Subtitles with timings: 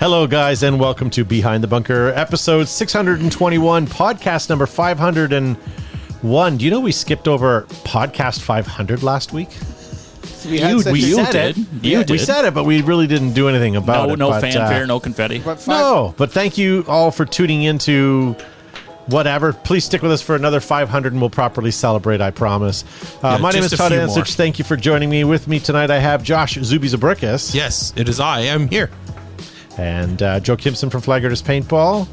[0.00, 6.56] Hello, guys, and welcome to Behind the Bunker, episode 621, podcast number 501.
[6.56, 9.48] Do you know we skipped over podcast 500 last week?
[10.48, 11.58] We had such we a- you said did.
[11.58, 11.66] it.
[11.82, 14.18] You Yeah, We said it, but we really didn't do anything about No, it.
[14.20, 15.40] no but, fanfare, uh, no confetti.
[15.40, 18.36] but five- No, but thank you all for tuning into
[19.06, 19.52] whatever.
[19.52, 22.84] Please stick with us for another 500 and we'll properly celebrate, I promise.
[23.22, 24.34] Uh, Yeah, my name is Todd few Ansich.
[24.34, 25.24] Thank you for joining me.
[25.24, 26.86] With me tonight, I have Josh Zuby
[27.52, 28.42] Yes, it is I.
[28.42, 28.90] I'm here.
[29.78, 32.06] And uh, Joe Kimson from Flaggers Paintball.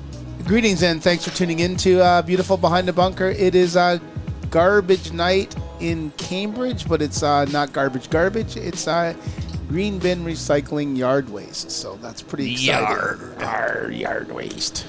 [0.46, 3.30] Greetings and thanks for tuning in to uh, beautiful Behind the Bunker.
[3.30, 3.98] It is uh,
[4.52, 8.56] garbage night in Cambridge, but it's uh, not garbage garbage.
[8.56, 9.16] It's uh,
[9.68, 11.72] green bin recycling yard waste.
[11.72, 13.40] So that's pretty exciting.
[13.40, 14.86] Yard, yard waste.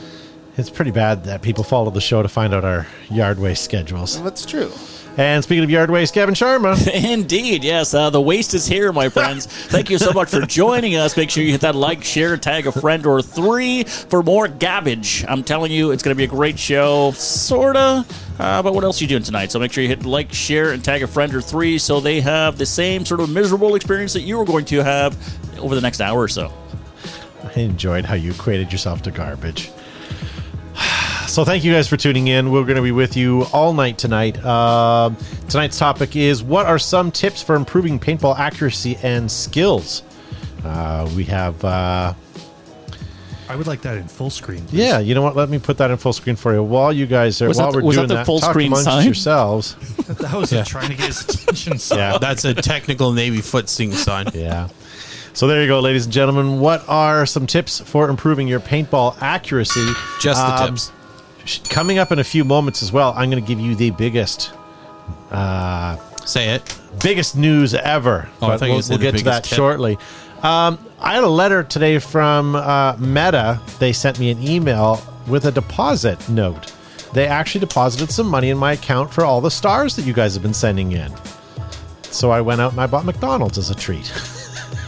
[0.58, 4.22] It's pretty bad that people follow the show to find out our yard waste schedules.
[4.22, 4.70] That's true.
[5.18, 6.76] And speaking of yard waste, Gavin Sharma.
[7.12, 7.94] Indeed, yes.
[7.94, 9.46] Uh, the waste is here, my friends.
[9.68, 11.16] Thank you so much for joining us.
[11.16, 15.24] Make sure you hit that like, share, tag a friend or three for more garbage.
[15.26, 18.04] I'm telling you, it's going to be a great show, sorta.
[18.38, 19.50] Uh, but what else are you doing tonight?
[19.50, 22.20] So make sure you hit like, share, and tag a friend or three so they
[22.20, 25.16] have the same sort of miserable experience that you are going to have
[25.58, 26.52] over the next hour or so.
[27.42, 29.70] I enjoyed how you equated yourself to garbage.
[31.36, 32.50] So thank you guys for tuning in.
[32.50, 34.42] We're going to be with you all night tonight.
[34.42, 35.18] Um,
[35.50, 40.02] tonight's topic is what are some tips for improving paintball accuracy and skills?
[40.64, 42.14] Uh, we have, uh,
[43.50, 44.62] I would like that in full screen.
[44.64, 44.78] please.
[44.78, 44.98] yeah.
[44.98, 45.36] You know what?
[45.36, 47.70] Let me put that in full screen for you while you guys are Was while
[47.70, 48.24] that we're the- was that doing the that.
[48.24, 49.04] full talk screen amongst sign?
[49.04, 49.76] yourselves.
[50.06, 50.64] That was Yeah.
[50.64, 51.78] trying to get his attention.
[51.78, 51.96] So.
[51.98, 52.16] Yeah.
[52.16, 54.28] That's a technical Navy foot sing sign.
[54.34, 54.68] Yeah.
[55.34, 56.60] So there you go, ladies and gentlemen.
[56.60, 59.86] What are some tips for improving your paintball accuracy?
[60.18, 60.92] Just the Um, tips.
[61.68, 64.52] Coming up in a few moments as well, I'm going to give you the biggest
[66.24, 66.78] Say it.
[67.02, 68.28] biggest news ever.
[68.42, 69.56] Oh, I But we'll, we'll get to that tip.
[69.56, 69.96] shortly.
[70.42, 73.60] Um, I had a letter today from uh, Meta.
[73.78, 76.72] They sent me an email with a deposit note.
[77.12, 80.34] They actually deposited some money in my account for all the stars that you guys
[80.34, 81.12] have been sending in.
[82.02, 84.12] So I went out and I bought McDonald's as a treat.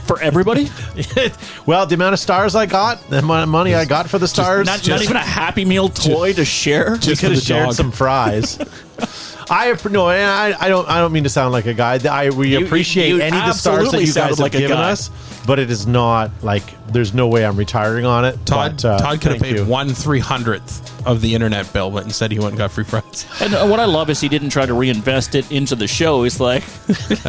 [0.08, 0.70] For everybody?
[1.66, 4.26] well, the amount of stars I got, the amount of money I got for the
[4.26, 6.92] stars, Not, not even a Happy Meal toy to share?
[6.92, 7.74] we Just could have shared dog.
[7.74, 8.58] some fries.
[9.50, 10.88] I no, and I, I don't.
[10.88, 11.98] I don't mean to sound like a guy.
[12.10, 14.58] I we You- appreciate you any of the stars that you guys have like a
[14.58, 14.90] given guy.
[14.92, 15.10] us,
[15.48, 18.34] but it is not like there's no way I'm retiring on it.
[18.46, 19.64] Todd, but, uh, Todd could have paid you.
[19.64, 23.26] one three hundredth of the internet bill, but instead he went and got free fries.
[23.40, 26.22] And uh, what I love is he didn't try to reinvest it into the show.
[26.22, 26.62] He's like,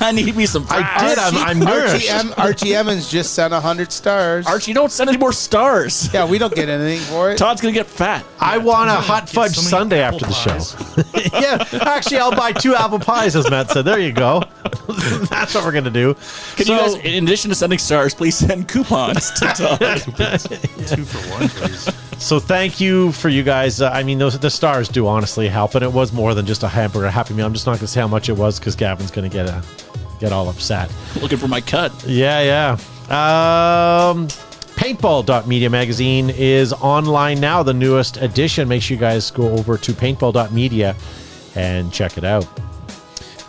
[0.00, 0.84] I need me some fries.
[0.86, 1.18] I did.
[1.18, 2.38] I'm, I'm Archie, nourished.
[2.38, 4.46] Archie Evans just sent 100 stars.
[4.46, 6.12] Archie, don't send any more stars.
[6.14, 7.38] yeah, we don't get anything for it.
[7.38, 8.24] Todd's going to get fat.
[8.38, 11.38] I want a hot fudge so many sundae apple after the show.
[11.40, 13.84] yeah, actually, I'll buy two apple pies, as Matt said.
[13.84, 14.42] There you go.
[15.30, 16.14] That's what we're gonna do.
[16.56, 19.78] Can So- you guys, in addition to sending stars, please send coupons to Todd?
[20.86, 21.88] Two for one, please.
[22.22, 23.80] So thank you for you guys.
[23.80, 26.62] Uh, I mean, those the stars do honestly help, and it was more than just
[26.62, 27.46] a hamburger, a happy meal.
[27.46, 29.46] I'm just not going to say how much it was because Gavin's going to get
[29.46, 29.62] a
[30.18, 30.92] get all upset.
[31.22, 31.92] Looking for my cut.
[32.06, 32.76] Yeah,
[33.08, 34.10] yeah.
[34.10, 34.28] Um,
[34.80, 38.66] Paintball.media magazine is online now, the newest edition.
[38.66, 40.96] Make sure you guys go over to paintball.media
[41.54, 42.46] and check it out.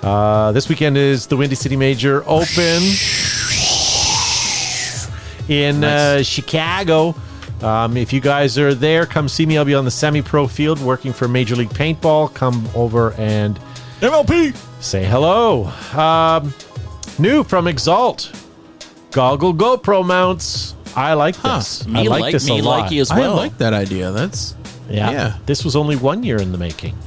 [0.04, 2.82] Uh, this weekend is the Windy City Major Open
[5.52, 7.14] in uh, Chicago.
[7.62, 9.58] Um, if you guys are there, come see me.
[9.58, 12.34] I'll be on the semi pro field working for Major League Paintball.
[12.34, 13.60] Come over and
[14.00, 14.56] MLP.
[14.82, 15.66] say hello.
[15.94, 16.54] Um,
[17.20, 18.32] new from Exalt
[19.12, 20.74] goggle GoPro mounts.
[20.96, 21.86] I like this.
[21.86, 22.82] Me I like, like this me a lot.
[22.82, 24.12] like you as I like that idea.
[24.12, 24.56] That's
[24.90, 25.12] yeah.
[25.12, 25.38] yeah.
[25.46, 26.98] This was only one year in the making.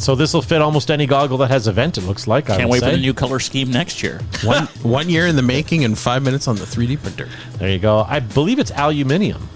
[0.00, 1.98] So this will fit almost any goggle that has a vent.
[1.98, 2.48] It looks like.
[2.48, 4.20] I Can't would wait for the new color scheme next year.
[4.44, 7.28] one one year in the making and five minutes on the 3D printer.
[7.58, 8.06] There you go.
[8.08, 9.46] I believe it's aluminium.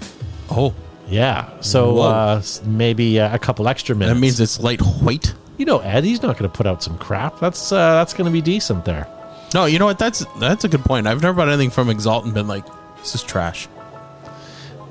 [0.51, 0.75] Oh,
[1.09, 1.59] Yeah.
[1.61, 4.15] So uh, maybe uh, a couple extra minutes.
[4.15, 5.33] that means it's light lightweight.
[5.57, 6.03] you know Ed.
[6.03, 7.39] He's not going to put out some crap.
[7.39, 9.07] That's uh, that's going to be decent there.
[9.55, 9.97] No, you know what?
[9.97, 11.07] That's that's a good point.
[11.07, 12.65] I've never bought anything from Exalt and been like,
[12.97, 13.67] this is trash.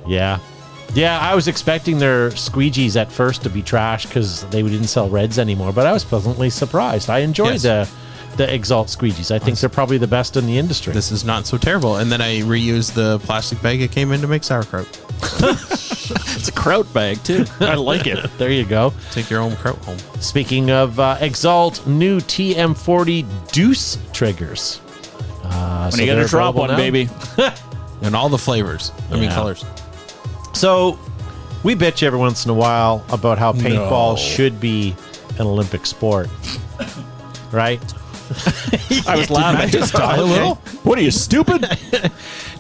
[0.07, 0.41] Yeah.
[0.95, 5.09] Yeah, I was expecting their squeegees at first to be trash because they didn't sell
[5.09, 7.11] reds anymore, but I was pleasantly surprised.
[7.11, 7.63] I enjoyed Yes.
[7.63, 7.89] the
[8.37, 9.31] the Exalt squeegees.
[9.31, 10.93] I think they're probably the best in the industry.
[10.93, 11.97] This is not so terrible.
[11.99, 14.89] And then I reused the plastic bag it came in to make sauerkraut.
[16.37, 17.47] It's a kraut bag, too.
[17.61, 18.19] I like it.
[18.37, 18.93] there you go.
[19.13, 19.97] Take your own kraut home.
[20.21, 24.81] Speaking of uh, Exalt, new TM40 Deuce triggers.
[25.45, 26.77] Uh, When so you got they're to drop one, now.
[26.77, 27.09] baby.
[28.03, 28.93] And all the flavors.
[29.11, 29.65] I mean colors.
[30.55, 30.99] So
[31.63, 34.17] we bitch every once in a while about how paintball No.
[34.17, 34.95] should be
[35.39, 36.29] an Olympic sport,
[37.53, 37.83] right?
[39.07, 39.61] I was laughing.
[39.61, 40.55] I just die a little?
[40.85, 41.67] What are you stupid?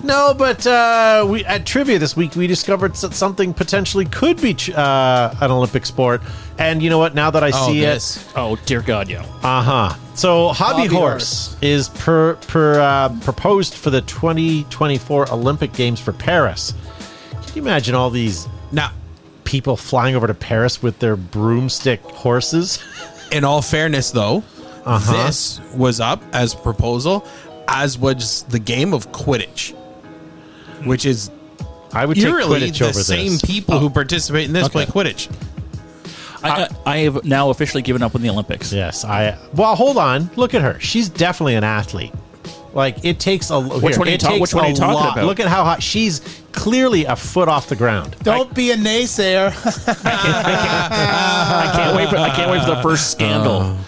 [0.02, 4.52] No, but uh, we at trivia this week we discovered that something potentially could be
[4.52, 6.20] ch- uh, an Olympic sport.
[6.58, 7.14] And you know what?
[7.14, 8.18] Now that I Oh, see this.
[8.18, 9.22] it, oh dear God, yeah.
[9.42, 9.94] uh huh.
[10.14, 16.12] So hobby, Hobby horse, is per, per uh, proposed for the 2024 Olympic Games for
[16.12, 16.74] Paris.
[17.54, 18.90] Can you imagine all these Now,
[19.44, 22.80] people flying over to Paris with their broomstick horses?
[23.30, 24.42] in all fairness, though,
[24.84, 25.26] Uh-huh.
[25.26, 27.24] this was up as a proposal,
[27.68, 29.72] as was the game of Quidditch,
[30.84, 31.30] which is
[31.92, 33.42] I would take eerily Quidditch the over same this.
[33.42, 34.84] people who participate in this Okay.
[34.84, 35.28] play Quidditch.
[36.42, 38.72] I, I have now officially given up on the Olympics.
[38.72, 39.38] Yes, I.
[39.54, 40.28] Well, hold on.
[40.36, 40.78] Look at her.
[40.80, 42.12] She's definitely an athlete.
[42.74, 43.60] Like it takes a.
[43.60, 45.12] Which here, one are you it talk- takes which one are a you talking lot.
[45.12, 45.26] about?
[45.26, 46.20] Look at how hot she's
[46.52, 48.16] clearly a foot off the ground.
[48.22, 49.52] Don't be a naysayer.
[50.04, 53.78] I can't wait for I can't wait for the first scandal of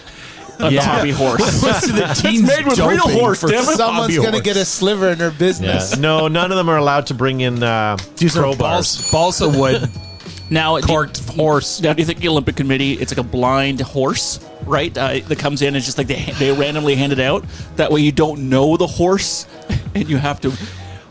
[0.59, 0.81] the Yeah.
[0.83, 1.39] hobby horse.
[1.61, 3.41] the it's made with real horse.
[3.41, 3.75] for Damn it.
[3.77, 5.97] Someone's going to get a sliver in her business.
[5.97, 8.57] no, none of them are allowed to bring in uh, These are crowbars.
[8.57, 9.89] balsa, balsa wood
[10.49, 11.81] Now, do- corked horse.
[11.81, 12.93] Now, do you think the Olympic Committee?
[12.93, 14.95] It's like a blind horse, right?
[14.97, 17.45] Uh, that comes in and just like they they randomly hand it out.
[17.77, 19.47] That way, you don't know the horse,
[19.95, 20.51] and you have to.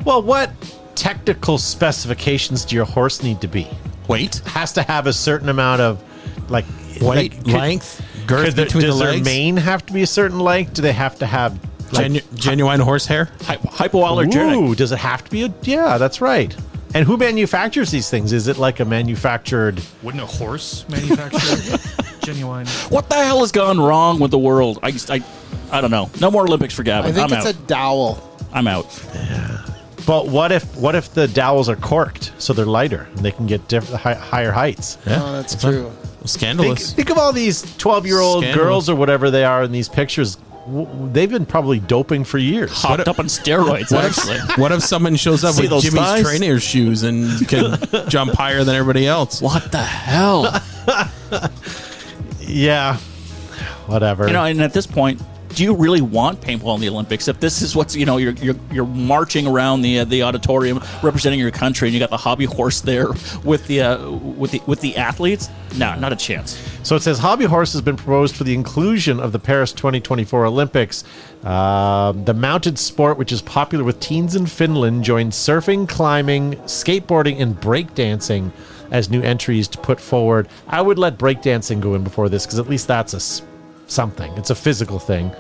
[0.05, 0.51] Well, what
[0.95, 3.69] technical specifications do your horse need to be?
[4.09, 6.03] Weight, Has to have a certain amount of
[6.49, 6.65] like
[7.01, 9.25] weight, like, could- length, girth could there- between does the their legs.
[9.25, 10.75] mane have to be a certain length?
[10.75, 11.59] Do they have to have
[11.93, 13.31] like, Genu- genuine horsehair.
[13.43, 14.57] Hy- hypoallergenic.
[14.57, 15.55] Ooh, does it have to be a?
[15.63, 16.55] Yeah, that's right.
[16.95, 18.33] And who manufactures these things?
[18.33, 19.81] Is it like a manufactured?
[20.03, 21.79] Wouldn't a horse manufacture
[22.27, 22.67] genuine?
[22.91, 24.79] What the hell has gone wrong with the world?
[24.83, 25.23] I I,
[25.73, 26.11] I don't know.
[26.21, 27.11] No more Olympics for Gavin.
[27.11, 27.55] I think I'm it's out.
[27.55, 28.39] a dowel.
[28.53, 28.87] I'm out.
[30.07, 33.47] But what if what if the dowels are corked so they're lighter and they can
[33.47, 34.99] get diff- hi- higher heights?
[35.07, 35.91] Oh, that's true.
[35.91, 36.93] Think, Scandalous.
[36.93, 38.65] think of all these twelve-year-old Scandalous.
[38.69, 40.37] girls or whatever they are in these pictures.
[40.67, 42.71] W- They've been probably doping for years.
[42.73, 43.93] Hopped up on steroids.
[43.93, 46.23] What Actually, if, what if someone shows up See with those Jimmy's thighs?
[46.25, 47.77] trainer shoes and can
[48.09, 49.41] jump higher than everybody else?
[49.43, 50.53] what the hell?
[52.57, 52.97] Yeah,
[53.87, 54.27] whatever.
[54.27, 55.21] You know, and at this point,
[55.51, 57.29] do you really want paintball in the Olympics?
[57.29, 60.81] If this is what's you know, you're you're, you're marching around the uh, the auditorium
[61.03, 63.09] representing your country, and you got the hobby horse there
[63.45, 65.51] with the uh, with the with the athletes.
[65.77, 66.59] No, not a chance.
[66.83, 70.47] So it says hobby horse has been proposed for the inclusion of the Paris 2024
[70.47, 71.05] Olympics.
[71.45, 77.39] Um the mounted sport, which is popular with teens in Finland, joined surfing, climbing, skateboarding,
[77.39, 78.51] and breakdancing
[78.91, 80.49] as new entries to put forward.
[80.69, 83.21] I would let breakdancing go in before this because at least that's a
[83.91, 84.33] something.
[84.37, 85.31] It's a physical thing.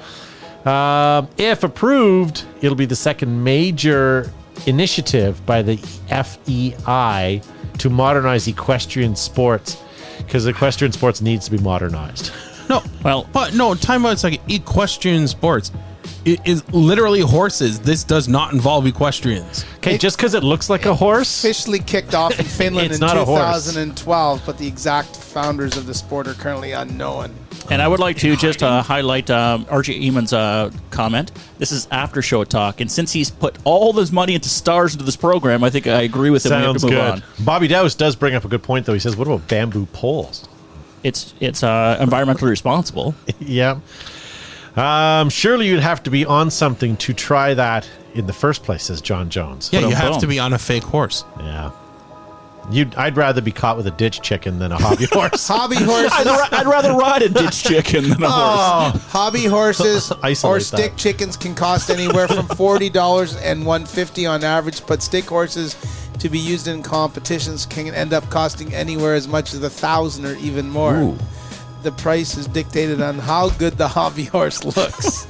[0.64, 4.32] Um, if approved, it'll be the second major
[4.66, 5.76] initiative by the
[6.08, 7.40] FEI
[7.78, 9.76] to modernize equestrian sports
[10.18, 12.32] because equestrian sports needs to be modernized.
[12.68, 13.74] No, Well- but no.
[13.74, 14.12] Time out.
[14.14, 15.70] It's like equestrian sports.
[16.24, 17.78] It is literally horses.
[17.80, 19.64] This does not involve equestrians.
[19.76, 23.06] Okay, just because it looks like a horse, Officially kicked off in Finland It's in
[23.06, 23.66] not a horse.
[23.66, 27.34] 2012, but the exact founders of the sport are currently unknown.
[27.70, 31.32] And I would like to just uh, highlight um, Archie Eamon's uh, comment.
[31.58, 35.04] This is after show talk, and since he's put all this money into stars into
[35.04, 36.50] this program, I think I agree with him.
[36.50, 37.10] we have sounds to move good.
[37.12, 37.22] on.
[37.44, 38.92] Bobby Dowse does bring up a good point, though.
[38.94, 40.48] He says, "What about bamboo poles?"
[41.02, 43.14] It's it's uh, environmentally responsible.
[43.40, 43.78] yeah.
[44.76, 48.84] Um, surely you'd have to be on something to try that in the first place,
[48.84, 49.70] says John Jones.
[49.72, 50.20] Yeah, you have boom.
[50.20, 51.24] to be on a fake horse.
[51.38, 51.70] Yeah.
[52.70, 55.46] You'd, I'd rather be caught with a ditch chicken than a hobby horse.
[55.46, 59.02] Hobby horses, I'd, ra- I'd rather ride a ditch chicken than a horse.
[59.06, 60.98] hobby horses Isolate or stick that.
[60.98, 65.76] chickens can cost anywhere from forty dollars and one fifty on average, but stick horses
[66.18, 70.26] to be used in competitions can end up costing anywhere as much as a thousand
[70.26, 70.96] or even more.
[70.96, 71.18] Ooh.
[71.86, 75.24] The price is dictated on how good the hobby horse looks.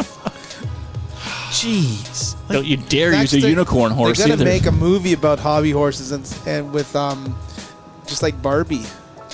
[1.52, 2.34] Jeez.
[2.48, 4.50] Don't you dare use a they- unicorn horse They're gonna either.
[4.50, 7.36] make a movie about hobby horses and and with um,
[8.06, 8.84] just like Barbie.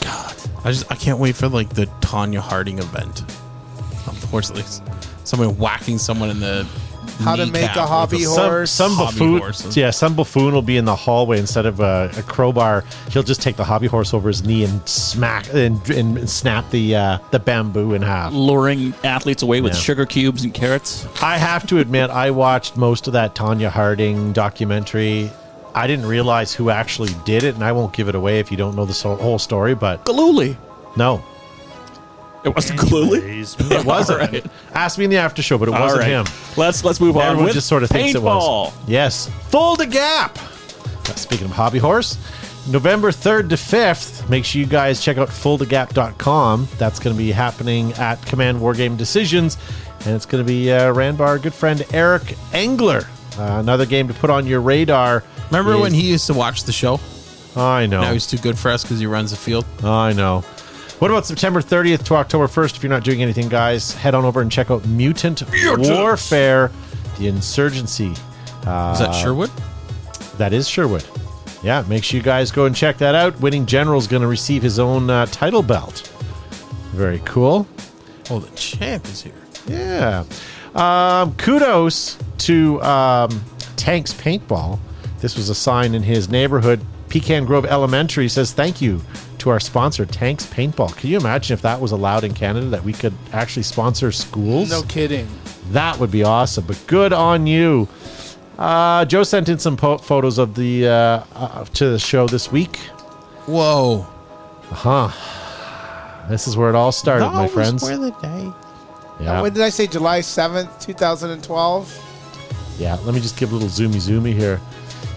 [0.01, 3.21] God, I just I can't wait for like the Tonya Harding event.
[4.09, 4.67] Of course, like
[5.23, 6.67] someone whacking someone in the
[7.21, 8.71] How to make a hobby some, horse.
[8.71, 9.77] some Hobby buffoon, horses.
[9.77, 12.85] yeah, some buffoon will be in the hallway instead of a, a crowbar.
[13.11, 16.97] He'll just take the hobby horse over his knee and smack and, and snap the
[16.97, 18.33] uh, the bamboo in half.
[18.33, 19.79] luring athletes away with Yeah.
[19.81, 21.07] sugar cubes and carrots.
[21.23, 25.31] I have to admit, I watched most of that Tonya Harding documentary.
[25.75, 28.57] I didn't realize who actually did it, and I won't give it away if you
[28.57, 29.75] don't know the whole story.
[29.75, 30.57] But Gillooly.
[30.97, 31.23] no,
[32.45, 33.19] It wasn't Gillooly.
[33.23, 34.21] Anyways, it wasn't.
[34.21, 34.45] All right.
[34.75, 36.09] Ask me in the after show, but it All wasn't right.
[36.11, 36.27] him.
[36.57, 37.23] Let's let's move on.
[37.23, 38.67] Everyone with just sort of thinks it paintball.
[38.67, 38.73] was.
[38.89, 39.29] Yes.
[39.49, 40.37] Fulda Gap.
[41.17, 42.17] Speaking of Hobby Horse,
[42.71, 46.69] November 3rd to 5th, make sure you guys check out fuldagap.com.
[46.79, 49.57] That's going to be happening at Command Wargame Decisions.
[50.05, 53.03] and it's going to be uh, ran by our good friend Eric Engler.
[53.39, 55.23] Uh, another game to put on your radar.
[55.51, 57.01] Remember is- when he used to watch the show?
[57.57, 58.01] I know.
[58.01, 59.67] Now he's too good for us because he runs the field.
[59.85, 60.43] I know.
[61.03, 62.77] What about September 30th to October 1st?
[62.77, 66.71] If you're not doing anything, guys, head on over and check out Mutant Warfare,
[67.19, 68.15] the Insurgency.
[68.65, 69.51] Uh, Is that Sherwood?
[70.39, 71.05] That is Sherwood.
[71.65, 73.41] Yeah, make sure you guys go and check that out.
[73.41, 76.07] Winning General is going to receive his own uh, title belt.
[76.93, 77.67] Very cool.
[78.31, 79.35] Oh, the champ is here.
[79.67, 80.23] Yeah.
[80.77, 83.45] Um, kudos to um,
[83.75, 84.79] Tanks Paintball.
[85.19, 86.81] This was a sign in his neighborhood.
[87.13, 88.99] Pecan Grove Elementary says thank you
[89.37, 90.97] to our sponsor, Tanks Paintball.
[90.97, 94.71] Can you imagine if that was allowed in Canada that we could actually sponsor schools?
[94.71, 95.29] No kidding.
[95.73, 96.65] That would be awesome.
[96.67, 97.87] But good on you.
[98.57, 102.51] Uh, Joe sent in some po- photos of the uh, uh, to the show this
[102.51, 102.79] week.
[103.45, 104.07] Whoa.
[104.71, 105.11] Huh.
[106.31, 107.83] This is where it all started, my Those friends.
[107.83, 108.51] were the day.
[109.21, 109.43] Yeah.
[109.43, 112.79] When did I say July 7th, 2012?
[112.79, 114.63] Yeah, let me just give a little zoomy zoomy here.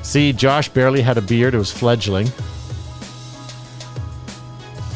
[0.06, 1.56] See, Josh barely had a beard.
[1.56, 2.28] It was fledgling.
[2.28, 2.30] I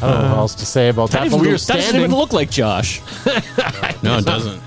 [0.02, 0.36] know what uh-huh.
[0.36, 1.24] else to say about that.
[1.24, 2.02] That, But even, we were that doesn't standing.
[2.02, 3.02] even look like Josh.
[4.02, 4.62] No, it doesn't.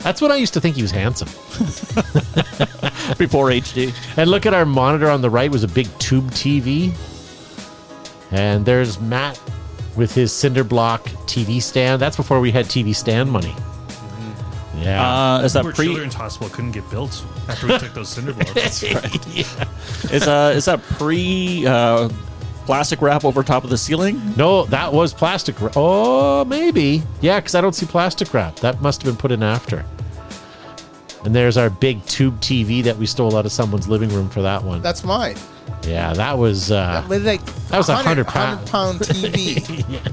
[0.00, 1.28] That's when I used to think he was handsome.
[3.18, 3.94] Before HD.
[4.18, 6.92] And look at our monitor on the right was a big tube TV.
[8.32, 9.40] And there's Matt
[9.96, 12.02] with his cinder block TV stand.
[12.02, 13.54] That's before we had TV stand money.
[14.78, 15.36] Yeah.
[15.36, 15.86] Uh, is that Poor pre?
[15.86, 18.82] Children's Hospital couldn't get built after we took those cinder blocks.
[20.12, 22.08] Is uh is that pre uh,
[22.66, 24.20] plastic wrap over top of the ceiling?
[24.36, 25.60] no, that was plastic.
[25.60, 25.72] Wrap.
[25.76, 27.02] Oh, maybe.
[27.20, 28.56] Yeah, because I don't see plastic wrap.
[28.56, 29.84] That must have been put in after.
[31.24, 34.42] And there's our big tube TV that we stole out of someone's living room for
[34.42, 34.80] that one.
[34.82, 35.36] That's mine.
[35.82, 36.70] yeah, that was.
[36.70, 37.36] Uh, What did I-
[37.70, 38.60] That was a 100 pound.
[38.68, 40.12] 100 pound TV.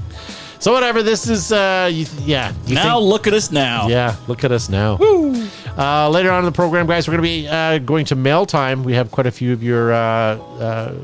[0.64, 1.02] so whatever.
[1.02, 1.52] This is.
[1.52, 2.54] Uh, you, yeah.
[2.66, 3.86] You now think- look at us now.
[3.86, 4.96] Yeah, look at us now.
[5.76, 8.46] Uh, later on in the program, guys, we're going to be uh, going to mail
[8.46, 8.82] time.
[8.82, 10.94] We have quite a few of your uh, uh,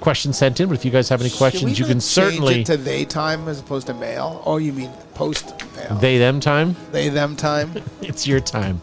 [0.00, 2.02] questions sent in, but if you guys have any Should we questions, you can change
[2.04, 4.40] certainly it to they time as opposed to mail.
[4.46, 5.96] Oh, you mean post mail?
[5.96, 6.76] they them time.
[6.92, 7.72] they them time.
[8.02, 8.80] It's your time.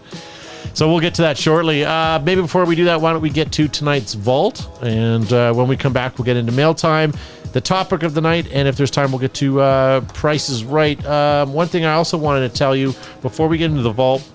[0.74, 1.84] So we'll get to that shortly.
[1.84, 4.68] Uh, maybe before we do that, why don't we get to tonight's vault?
[4.82, 7.14] And uh, when we come back, we'll get into mail time,
[7.54, 11.04] the topic of the night, and if there's time, we'll get to uh, prices right.
[11.06, 14.28] Um, one thing I also wanted to tell you before we get into the vault,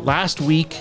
[0.00, 0.78] last week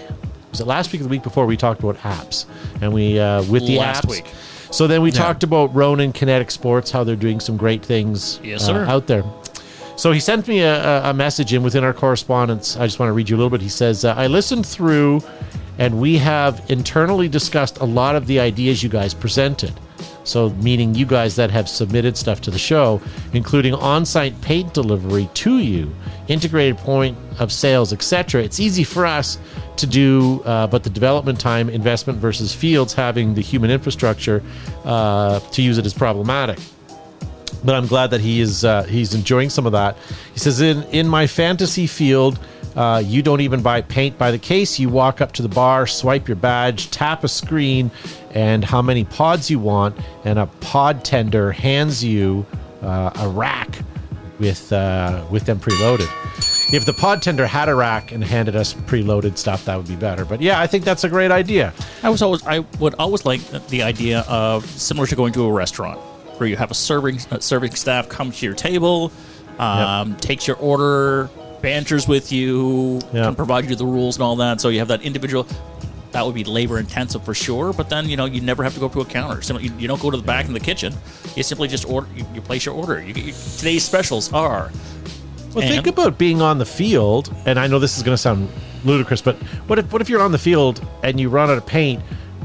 [0.52, 2.46] was it last week or the week before we talked about apps
[2.82, 4.10] and we uh, with the Last apps.
[4.10, 4.28] week.
[4.72, 8.68] So then we talked about Ronin Kinetic Sports, how they're doing some great things Yes,
[8.70, 9.24] uh, out there.
[9.96, 12.76] So he sent me a, a- a message in within our correspondence.
[12.78, 13.62] I just want to read you a little bit.
[13.62, 15.22] He says, uh, I listened through
[15.80, 19.74] and we have internally discussed a lot of the ideas you guys presented.
[20.24, 23.02] So, meaning you guys that have submitted stuff to the show,
[23.34, 25.94] including on site paint delivery to you,
[26.28, 28.44] integrated point of sales, etc.
[28.44, 29.38] It's easy for us
[29.78, 34.42] to do, uh, but the development time, investment versus fields having the human infrastructure
[34.86, 36.60] uh, to use it is problematic
[37.64, 39.98] but I'm glad that he is uh, he's enjoying some of that.
[40.34, 42.40] He says in in my fantasy field,
[42.76, 44.80] uh, you don't even buy paint by the case.
[44.80, 47.92] You walk up to the bar, swipe your badge, tap a screen,
[48.32, 52.46] and how many pods you want, and a pod tender hands you
[52.82, 53.80] uh, a rack
[54.40, 56.10] with uh, with them preloaded.
[56.74, 59.96] If the pod tender had a rack and handed us preloaded stuff, that would be
[59.96, 60.26] better.
[60.26, 61.74] But yeah, I think that's a great idea.
[62.02, 65.52] I was always I would always like the idea of similar to going to a
[65.52, 66.00] restaurant
[66.38, 69.12] where you have a serving serving staff come to your table,
[69.60, 71.30] um, takes your order,
[71.62, 73.24] banters with you, Yeah.
[73.26, 74.60] can provide you the rules and all that.
[74.62, 75.48] So you have that individual.
[76.12, 78.80] That would be labor intensive for sure, but then you know you never have to
[78.80, 79.42] go to a counter.
[79.42, 80.94] Simply, you, you don't go to the back in the kitchen.
[81.36, 82.08] You simply just order.
[82.16, 83.02] You, you place your order.
[83.02, 84.70] You, today's specials are.
[85.56, 88.50] Well, think about being on the field, and I know this is going to sound
[88.86, 89.36] ludicrous, but
[89.68, 92.02] what if what if you're on the field and you run out of paint,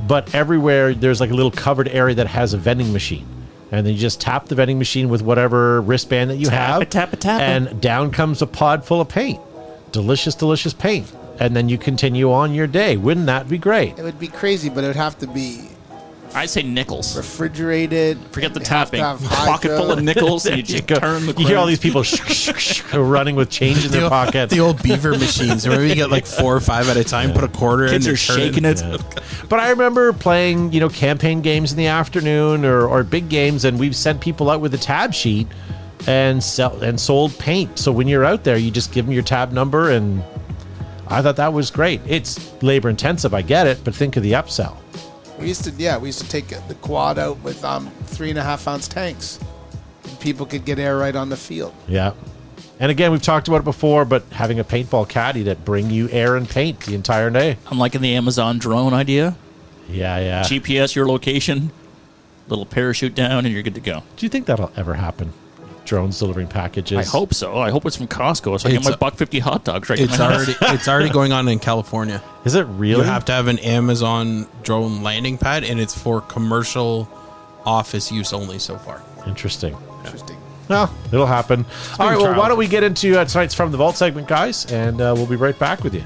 [0.07, 3.27] but everywhere there's like a little covered area that has a vending machine,
[3.71, 6.83] and then you just tap the vending machine with whatever wristband that you Tap have,
[6.83, 7.45] it, tap it, tap it.
[7.45, 9.41] and down comes a pod full of paint,
[9.93, 12.97] delicious, delicious paint, and then you continue on your day.
[12.97, 13.99] Wouldn't that be great?
[13.99, 15.69] It would be crazy, but it would have to be
[16.35, 17.17] I'd say nickels.
[17.17, 18.19] refrigerated.
[18.33, 19.29] Forget the It'd have to tapping.
[19.29, 21.35] Pocket full of nickels, and you You, just turn the.
[21.39, 24.51] you hear all these people sh- sh- sh- running with change in their pocket.
[24.51, 25.67] the old beaver machines.
[25.67, 27.33] Remember, you get like four or five at a time.
[27.33, 28.11] Put a quarter Kids in.
[28.11, 28.83] are and turn shaking it.
[29.49, 33.65] But I remember playing, you know, campaign games in the afternoon or, or big games,
[33.65, 35.47] and we've sent people out with a tab sheet
[36.07, 37.79] and sell and sold paint.
[37.79, 40.23] So when you're out there, you just give them your tab number, and
[41.09, 42.01] I thought that was great.
[42.07, 44.77] It's labor intensive, I get it, but think of the upsell.
[45.39, 48.39] We used to, yeah, we used to take the quad out with um, three and
[48.39, 49.39] a half ounce tanks.
[50.21, 51.75] People could get air right on the field.
[51.87, 52.13] Yeah,
[52.81, 56.09] And again, we've talked about it before, but having a paintball caddy that bring you
[56.11, 57.57] air and paint the entire day.
[57.67, 59.37] I'm liking the Amazon drone idea.
[59.89, 60.43] Yeah, yeah.
[60.43, 61.71] GPS your location,
[62.49, 64.03] little parachute down, and you're good to go.
[64.17, 65.33] Do you think that'll ever happen?
[65.89, 66.99] Drones delivering packages.
[66.99, 67.57] I hope so.
[67.59, 69.89] I hope it's from Costco, so I get It's my a- buck fifty hot dogs
[69.89, 70.35] right to It's my house.
[70.61, 72.23] already it's already going on in California.
[72.45, 73.01] Is it really?
[73.01, 77.09] You have to have an Amazon drone landing pad, and it's for commercial
[77.67, 79.03] office use only so far.
[79.27, 79.77] Interesting.
[80.05, 80.37] Interesting.
[80.69, 81.65] Well, it'll happen.
[81.99, 82.17] All right.
[82.17, 82.39] Well, trial.
[82.39, 85.27] why don't we get into uh, tonight's from the vault segment, guys, and uh, we'll
[85.27, 86.05] be right back with you.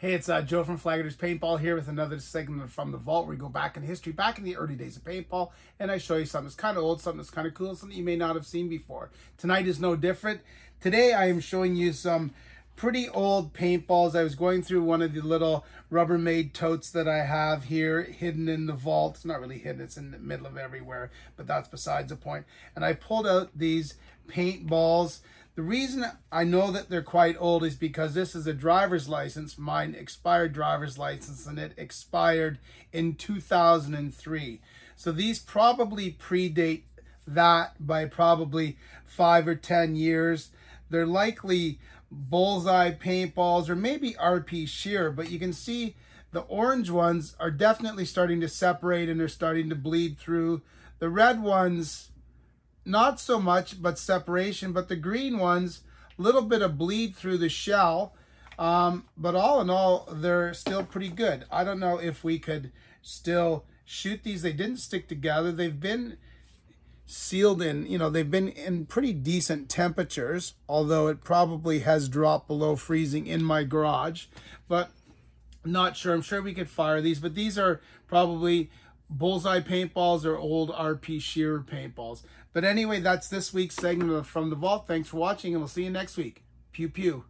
[0.00, 3.36] Hey, it's uh, Joe from Flaggers Paintball here with another segment from the vault where
[3.36, 6.16] we go back in history, back in the early days of paintball, and I show
[6.16, 8.34] you something that's kind of old, something that's kind of cool, something you may not
[8.34, 9.10] have seen before.
[9.36, 10.40] Tonight is no different.
[10.80, 12.30] Today I am showing you some
[12.76, 14.16] pretty old paintballs.
[14.16, 18.48] I was going through one of the little Rubbermaid totes that I have here hidden
[18.48, 19.16] in the vault.
[19.16, 22.46] It's not really hidden, it's in the middle of everywhere, but that's besides the point.
[22.74, 23.96] And I pulled out these
[24.28, 25.18] paintballs.
[25.60, 29.58] The reason I know that they're quite old is because this is a driver's license,
[29.58, 32.58] mine expired driver's license, and it expired
[32.94, 34.62] in 2003.
[34.96, 36.84] So these probably predate
[37.26, 40.48] that by probably five or ten years.
[40.88, 41.78] They're likely
[42.10, 45.94] bullseye paintballs or maybe RP Scherer, but you can see
[46.32, 50.62] the orange ones are definitely starting to separate and they're starting to bleed through.
[51.00, 52.12] The red ones,
[52.84, 54.72] not so much, but separation.
[54.72, 55.82] But the green ones,
[56.18, 58.14] a little bit of bleed through the shell.
[58.58, 61.46] Um, but all in all, they're still pretty good.
[61.50, 64.42] I don't know if we could still shoot these.
[64.42, 65.50] They didn't stick together.
[65.50, 66.18] They've been
[67.06, 72.46] sealed in, you know, they've been in pretty decent temperatures, although it probably has dropped
[72.46, 74.26] below freezing in my garage.
[74.68, 74.90] But
[75.64, 76.14] not sure.
[76.14, 78.70] I'm sure we could fire these, but these are probably
[79.10, 82.22] bullseye paintballs or old RP Scherer paintballs.
[82.52, 84.86] But anyway, that's this week's segment of From the Vault.
[84.86, 86.42] Thanks for watching, and we'll see you next week.
[86.72, 87.24] Pew pew.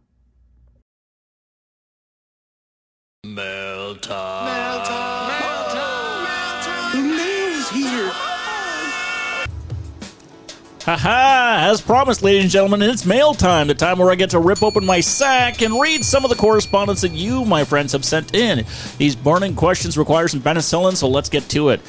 [10.83, 11.69] Haha!
[11.69, 14.63] As promised, ladies and gentlemen, it's mail time, the time where I get to rip
[14.63, 18.33] open my sack and read some of the correspondence that you, my friends, have sent
[18.33, 18.65] in.
[18.97, 21.81] These burning questions require some penicillin, so let's get to it.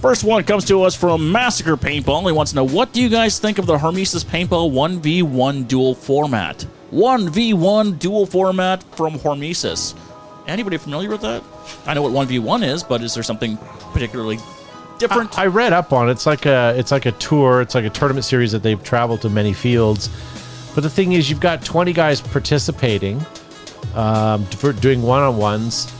[0.00, 2.24] First one comes to us from Massacre Paintball.
[2.24, 5.94] He wants to know what do you guys think of the Hermesis Paintball 1v1 dual
[5.94, 6.64] format?
[6.90, 9.94] 1v1 dual format from Hormesis.
[10.46, 11.44] Anybody familiar with that?
[11.86, 13.58] I know what 1v1 is, but is there something
[13.92, 14.38] particularly
[15.08, 15.38] different?
[15.38, 16.12] I read up on it.
[16.12, 17.60] It's like a it's like a tour.
[17.60, 20.08] It's like a tournament series that they've traveled to many fields.
[20.74, 23.24] But the thing is, you've got 20 guys participating
[23.94, 25.92] um, for doing one on ones.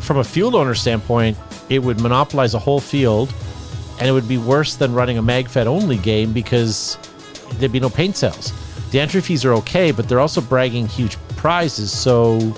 [0.00, 1.36] From a field owner standpoint,
[1.68, 3.34] it would monopolize a whole field,
[3.98, 6.96] and it would be worse than running a MagFed only game because
[7.54, 8.52] there'd be no paint sales.
[8.92, 11.92] The entry fees are okay, but they're also bragging huge prizes.
[11.92, 12.54] So,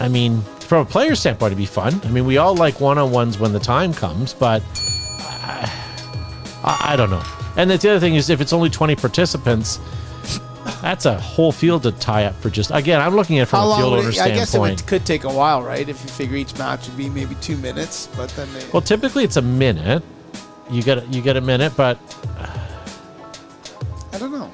[0.00, 2.00] I mean, from a player standpoint, it'd be fun.
[2.04, 4.62] I mean, we all like one on ones when the time comes, but
[5.18, 5.68] I,
[6.62, 7.24] I, I don't know.
[7.56, 9.80] And the other thing is, if it's only 20 participants,
[10.80, 12.70] that's a whole field to tie up for just.
[12.70, 14.86] Again, I'm looking at it from How a field owner it, I guess it would,
[14.86, 15.88] could take a while, right?
[15.88, 19.24] If you figure each match would be maybe two minutes, but then they, Well, typically
[19.24, 20.04] it's a minute.
[20.70, 21.98] You get you get a minute, but
[24.12, 24.52] I don't know.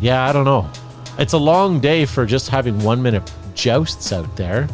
[0.00, 0.70] yeah, I don't know.
[1.18, 4.68] It's a long day for just having one minute jousts out there.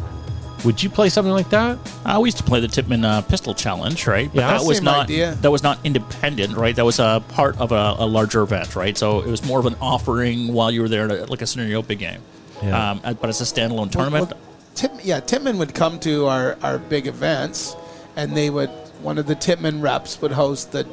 [0.65, 1.77] Would you play something like that?
[2.05, 4.27] Uh, we used to play the Tippmann uh, Pistol Challenge, right?
[4.33, 4.57] But Yeah.
[4.57, 5.35] that was Same not idea.
[5.41, 6.75] that was not independent, right?
[6.75, 8.97] That was a part of a, a larger event, right?
[8.97, 11.81] So it was more of an offering while you were there, to, like a scenario
[11.81, 12.21] big game.
[12.63, 12.91] Yeah.
[12.91, 14.31] Um, uh, but it's a standalone tournament.
[14.31, 14.39] Well,
[14.73, 17.75] Tip, yeah, Tippmann would come to our, our big events,
[18.15, 18.69] and they would
[19.01, 20.85] one of the Tippmann reps would host the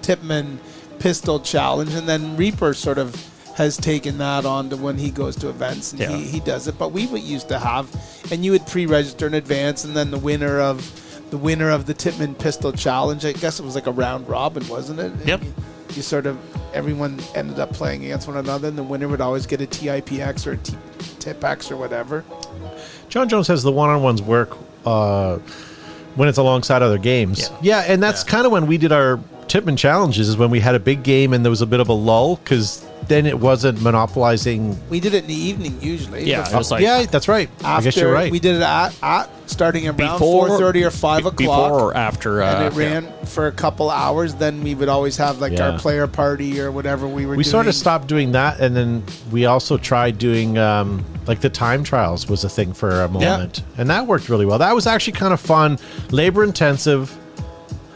[0.00, 0.58] Tippmann
[0.98, 3.14] Pistol Challenge, and then Reaper sort of
[3.56, 6.10] has taken that on to when he goes to events and Yeah.
[6.16, 6.78] he, he does it.
[6.78, 7.88] But we would used to have,
[8.32, 10.98] and you would pre-register in advance, and then the winner of
[11.30, 14.66] the winner of the Tippmann Pistol Challenge, I guess it was like a round robin,
[14.68, 15.12] wasn't it?
[15.24, 15.42] Yep.
[15.42, 15.54] You,
[15.94, 16.38] you sort of
[16.74, 20.46] everyone ended up playing against one another, and the winner would always get a TIPX
[20.46, 20.76] or a T-
[21.18, 22.24] TIPX or whatever.
[23.08, 25.38] John Jones says the one-on-ones work uh,
[26.16, 27.50] when it's alongside other games.
[27.62, 29.18] Yeah, and that's kind of when we did our
[29.52, 30.30] Tippmann challenges.
[30.30, 32.36] Is when we had a big game and there was a bit of a lull
[32.36, 34.78] because then it wasn't monopolizing.
[34.88, 36.24] We did it in the evening usually.
[36.24, 37.50] Yeah, Before- it was like yeah, that's right.
[37.62, 38.32] I after guess you're right.
[38.32, 41.36] we did it at, at starting around before four thirty or five o'clock.
[41.36, 42.40] before or after.
[42.42, 42.92] Uh, and it yeah.
[42.94, 44.34] ran for a couple hours.
[44.36, 45.72] Then we would always have like Yeah.
[45.72, 47.36] our player party or whatever we were.
[47.36, 47.50] we doing.
[47.50, 51.84] sort of stopped doing that, and then we also tried doing um, like the time
[51.84, 54.56] trials was a thing for a moment, and that worked really well.
[54.56, 55.78] That was actually kind of fun,
[56.10, 57.14] labor intensive,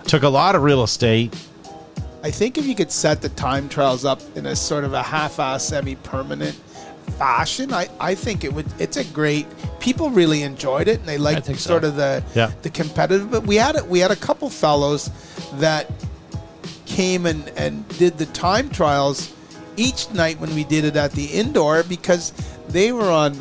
[0.07, 1.35] took a lot of real estate.
[2.23, 5.03] I think if you could set the time trials up in a sort of a
[5.03, 6.55] half-ass, semi-permanent
[7.19, 8.67] fashion, I, I think it would.
[8.81, 9.47] It's a great.
[9.79, 11.69] People really enjoyed it, and they liked think so.
[11.71, 12.51] sort of the Yeah.
[12.63, 13.31] the competitive.
[13.31, 15.11] But we had a, we had a couple fellows
[15.55, 15.91] that
[16.87, 19.33] came and and did the time trials
[19.77, 22.33] each night when we did it at the indoor because
[22.69, 23.41] they were on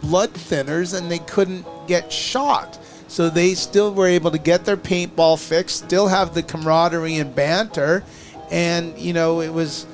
[0.00, 2.78] blood thinners and they couldn't get shot.
[3.12, 7.34] So they still were able to get their paintball fixed, still have the camaraderie and
[7.34, 8.02] banter,
[8.50, 9.84] and you know it was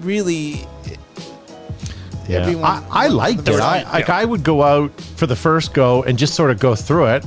[0.00, 0.66] really
[2.28, 2.40] Yeah.
[2.40, 3.60] Everyone- I, I liked it.
[3.60, 6.74] I, like I would go out for the first go and just sort of go
[6.74, 7.24] through it.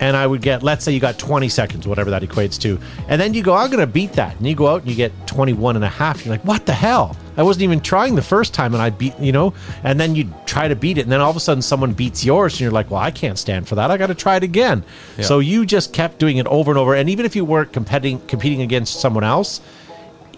[0.00, 2.78] And I would get, let's say you got 20 seconds, whatever that equates to.
[3.08, 4.36] And then you go, I'm going to beat that.
[4.36, 6.24] And you go out and you get 21 and a half.
[6.24, 7.16] You're like, what the hell?
[7.38, 9.54] I wasn't even trying the first time and I beat, you know?
[9.84, 11.02] And then you try to beat it.
[11.02, 13.38] And then all of a sudden someone beats yours and you're like, well, I can't
[13.38, 13.90] stand for that.
[13.90, 14.82] I got to try it again.
[15.22, 16.94] So you just kept doing it over and over.
[16.94, 19.60] And even if you weren't competing, competing against someone else,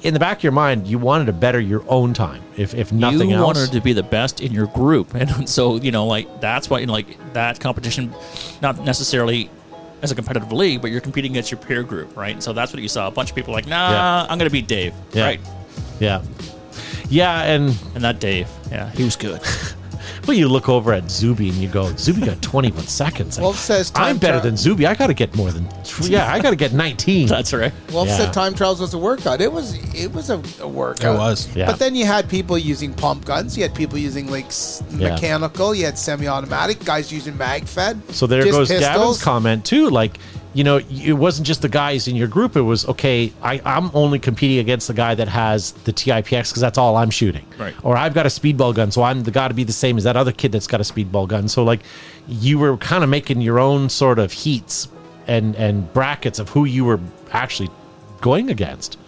[0.03, 2.91] in the back of your mind, you wanted to better your own time, if, if
[2.91, 3.45] nothing you else.
[3.45, 6.79] wanted to be the best in your group, and so you know, like that's why,
[6.79, 8.11] you know, like that competition,
[8.63, 9.51] not necessarily
[10.01, 12.43] as a competitive league, but you're competing against your peer group, right?
[12.43, 13.09] So that's what you saw.
[13.09, 14.27] A bunch of people like, nah, Yeah.
[14.31, 15.25] I'm gonna beat Dave, Yeah.
[15.25, 15.41] right?
[15.99, 16.23] Yeah.
[17.11, 19.41] Yeah, and And that Dave, yeah, he was good.
[20.27, 23.39] well, you look over at Zuby and you go, Zuby got 21 seconds.
[23.41, 24.87] Wolf says time I'm better tri- than Zuby.
[24.87, 25.67] I got to get more than,
[26.03, 27.27] yeah, I got to get 19.
[27.35, 27.73] that's right.
[27.93, 28.17] Wolf Yeah.
[28.17, 29.41] said time trials was a workout.
[29.41, 31.15] It was it was a, a workout.
[31.17, 31.55] It was.
[31.57, 31.67] Yeah.
[31.67, 33.57] But then you had people using pump guns.
[33.57, 35.11] You had people using like s- Yeah.
[35.15, 35.75] mechanical.
[35.75, 38.01] You had semi-automatic guys using mag fed.
[38.15, 39.91] so there just goes Gavin's comment, too.
[39.91, 40.19] Like,
[40.53, 42.57] you know, it wasn't just the guys in your group.
[42.57, 46.61] It was, okay, I, I'm only competing against the guy that has the TIPX because
[46.61, 47.47] that's all I'm shooting.
[47.57, 47.75] Right.
[47.85, 50.05] Or I've got a speedball gun, so I'm the got to be the same as
[50.05, 51.47] that other kid that's got a speedball gun.
[51.49, 51.81] So, like,
[52.27, 54.89] you were kind of making your own sort of heats
[55.29, 57.71] and, and brackets of who you were actually
[58.21, 58.99] going against.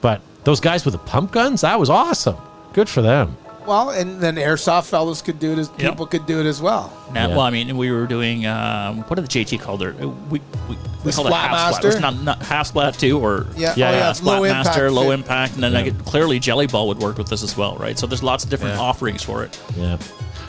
[0.00, 2.36] But those guys with the pump guns, that was awesome.
[2.72, 3.36] Good for them.
[3.66, 5.78] Well, and then airsoft fellows could do it as Yep.
[5.92, 6.92] people could do it as well.
[7.12, 7.36] Now, Yeah.
[7.36, 9.94] well, I mean, we were doing um, what did the JT call it?
[10.00, 11.84] Uh, We we, we The called it half Splat splat.
[11.84, 12.00] It was Master?
[12.00, 14.86] not, not half splat too, or Yeah, Yeah, oh, yeah, yeah, uh, splat low master,
[14.86, 14.94] impact.
[14.94, 15.14] low fit.
[15.14, 15.78] impact, and then Yeah.
[15.78, 17.98] like it, clearly Jelly Ball would work with this as well, right?
[17.98, 18.80] So there's lots of different Yeah.
[18.82, 19.58] offerings for it.
[19.76, 19.96] Yeah.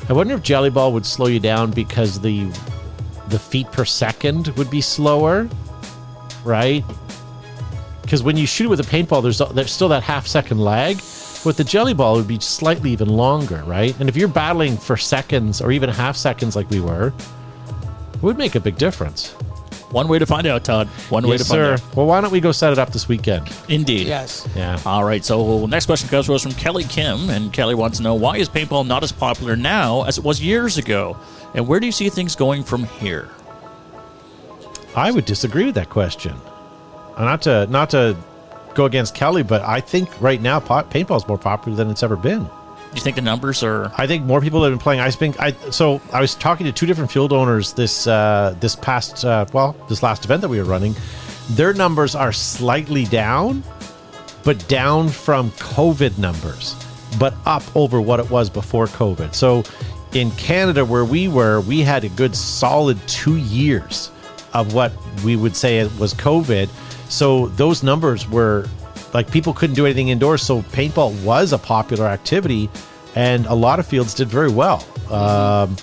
[0.10, 2.47] I wonder if Jelly Ball would slow you down because the
[3.30, 5.49] the feet per second would be slower,
[6.45, 6.84] right?
[8.03, 11.01] Because when you shoot it with a paintball, there's there's still that half second lag.
[11.48, 13.98] With the jelly ball, it would be slightly even longer, right?
[14.02, 17.14] And if you're battling for seconds or even half seconds like we were,
[18.14, 19.30] it would make a big difference.
[19.92, 20.88] One way to find out, Todd.
[21.10, 21.96] One way to Yes, find out.
[21.96, 23.50] Well, why don't we go set it up this weekend?
[23.70, 24.08] Indeed.
[24.08, 24.46] Yes.
[24.58, 24.78] Yeah.
[24.86, 25.24] All right.
[25.24, 28.36] So next question comes to us from Kelly Kim, and Kelly wants to know why
[28.36, 31.16] is paintball not as popular now as it was years ago,
[31.56, 33.30] and where do you see things going from here?
[34.98, 36.34] I would disagree with that question.
[37.16, 38.18] Uh, Not to not to
[38.78, 42.04] go against Kelly, but I think right now po- paintball is more popular than it's
[42.04, 42.44] ever been.
[42.44, 43.92] Do you think the numbers are?
[43.98, 45.02] I think more people have been playing.
[45.02, 48.76] I think I so I was talking to two different field owners this uh, this
[48.76, 50.96] past uh, well this last event that we were running.
[51.50, 53.63] Their numbers are slightly down,
[54.44, 56.76] but down from COVID numbers,
[57.20, 59.34] but up over what it was before COVID.
[59.34, 59.63] So
[60.13, 64.12] in Canada, where we were, we had a good solid two years
[64.54, 64.92] of what
[65.24, 66.70] we would say it was COVID.
[67.10, 68.67] So those numbers were
[69.13, 70.43] like people couldn't do anything indoors.
[70.43, 72.70] So paintball was a popular activity,
[73.15, 74.86] and a lot of fields did very well.
[75.12, 75.76] Um,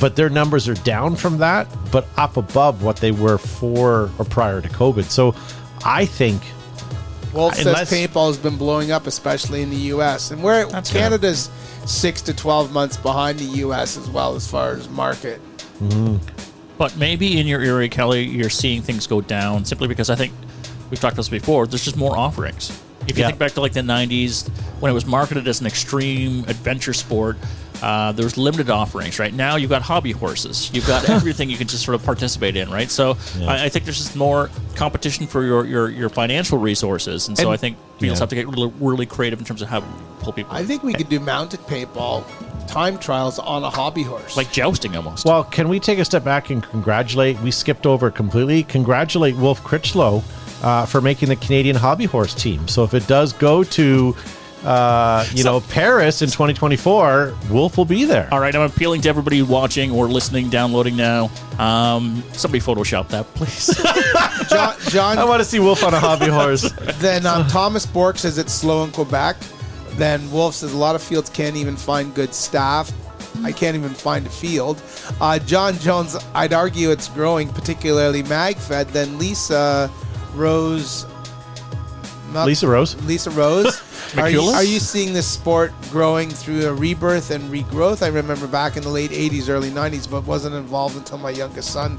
[0.00, 4.24] but their numbers are down from that, but up above what they were for or
[4.24, 5.04] prior to COVID.
[5.04, 5.34] So
[5.84, 6.42] I think
[7.32, 10.30] Wolf says paintball has been blowing up, especially in the U.S.
[10.30, 11.50] and where That's Canada's
[11.86, 13.96] six to twelve months behind the U.S.
[13.96, 15.40] as well as far as market.
[16.80, 20.32] But maybe in your area, Kelly, you're seeing things go down simply because I think
[20.88, 21.66] we've talked about this before.
[21.66, 22.72] There's just more offerings.
[23.06, 23.26] If you Yeah.
[23.26, 24.48] think back to like the '90s
[24.80, 27.36] when it was marketed as an extreme adventure sport,
[27.82, 29.18] uh, there was limited offerings.
[29.18, 30.70] Right now, you've got hobby horses.
[30.72, 32.70] You've got everything you can just sort of participate in.
[32.70, 32.90] Right.
[32.90, 37.36] So I, I think there's just more competition for your your, your financial resources, and
[37.36, 38.22] so And- I think fields Yeah.
[38.22, 39.86] have to get really, really creative in terms of how to
[40.20, 40.54] pull people.
[40.54, 42.24] I think we could do mounted paintball
[42.66, 44.36] time trials on a hobby horse.
[44.36, 45.24] like jousting almost.
[45.26, 47.38] Well, can we take a step back and congratulate?
[47.40, 48.62] We skipped over completely.
[48.62, 50.22] Congratulate Wolf Critchlow
[50.62, 52.68] uh, for making the Canadian Hobby Horse team.
[52.68, 54.14] So if it does go to,
[54.64, 58.28] uh, you know, Paris in 2024, Wolf will be there.
[58.30, 61.30] All right, I'm appealing to everybody watching or listening, downloading now.
[61.58, 63.74] Um, somebody Photoshop that, please.
[64.50, 66.70] John, John I want to see Wolf on a hobby horse.
[66.98, 69.36] Then um, Thomas Bork says it's slow in Quebec.
[69.92, 72.92] Then Wolf says a lot of fields can't even find good staff.
[73.42, 74.82] I can't even find a field.
[75.20, 78.92] Uh, John Jones, I'd argue it's growing, particularly MagFed.
[78.92, 79.90] Then Lisa
[80.34, 81.06] Rose
[82.32, 82.96] Lisa Rose.
[83.04, 83.82] Lisa Rose.
[84.16, 88.02] are, you, are you seeing this sport growing through a rebirth and regrowth?
[88.02, 91.72] I remember back in the late 80s, early 90s, but wasn't involved until my youngest
[91.72, 91.98] son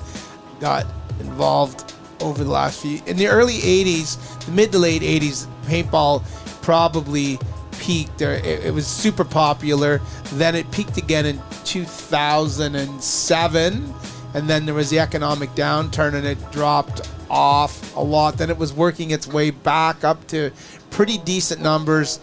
[0.59, 0.85] got
[1.19, 3.01] involved over the last few.
[3.05, 6.23] In the early 80s, the mid to late 80s, paintball
[6.61, 7.37] probably
[7.79, 8.17] peaked.
[8.17, 10.01] There, it, it was super popular.
[10.33, 13.93] Then it peaked again in 2007,
[14.33, 18.37] and then there was the economic downturn, and it dropped off a lot.
[18.37, 20.51] Then it was working its way back up to
[20.91, 22.19] pretty decent numbers.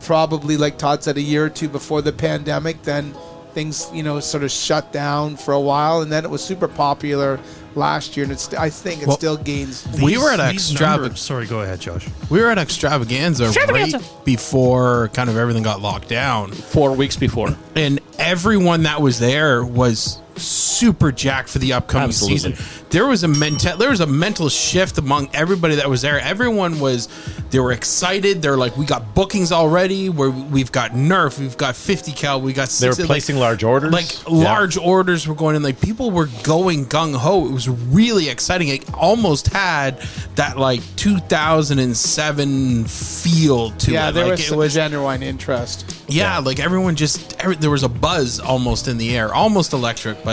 [0.00, 2.82] Probably, like Todd said, a year or two before the pandemic.
[2.82, 3.14] Then
[3.52, 6.68] things, you know, sort of shut down for a while, and then it was super
[6.68, 7.38] popular
[7.74, 8.52] last year, and it's.
[8.54, 9.86] I think it Well, still gains.
[10.02, 12.06] we were at These extrava- numbers- Sorry, go ahead, Josh.
[12.30, 17.54] We were at extravaganza, right before kind of everything got locked down, Four weeks before.
[17.76, 22.54] and everyone that was there was super jacked for the upcoming Absolutely.
[22.54, 22.84] season.
[22.90, 26.18] There was a mental there was a mental shift among everybody that was there.
[26.20, 27.08] Everyone was
[27.50, 28.42] they were excited.
[28.42, 30.08] They're like, we got bookings already.
[30.08, 33.62] Where we've got Nerf, we've got 50 cal, we got They were 60 placing large
[33.64, 33.92] orders.
[33.92, 34.44] like Yeah.
[34.52, 38.68] large orders were going in like people were going gung ho it was really exciting
[38.68, 39.98] it almost had
[40.36, 46.04] that like 2007 feel to Yeah, it there like was it was genuine interest.
[46.08, 50.22] yeah, like everyone just every, there was a buzz almost in the air almost electric
[50.24, 50.29] but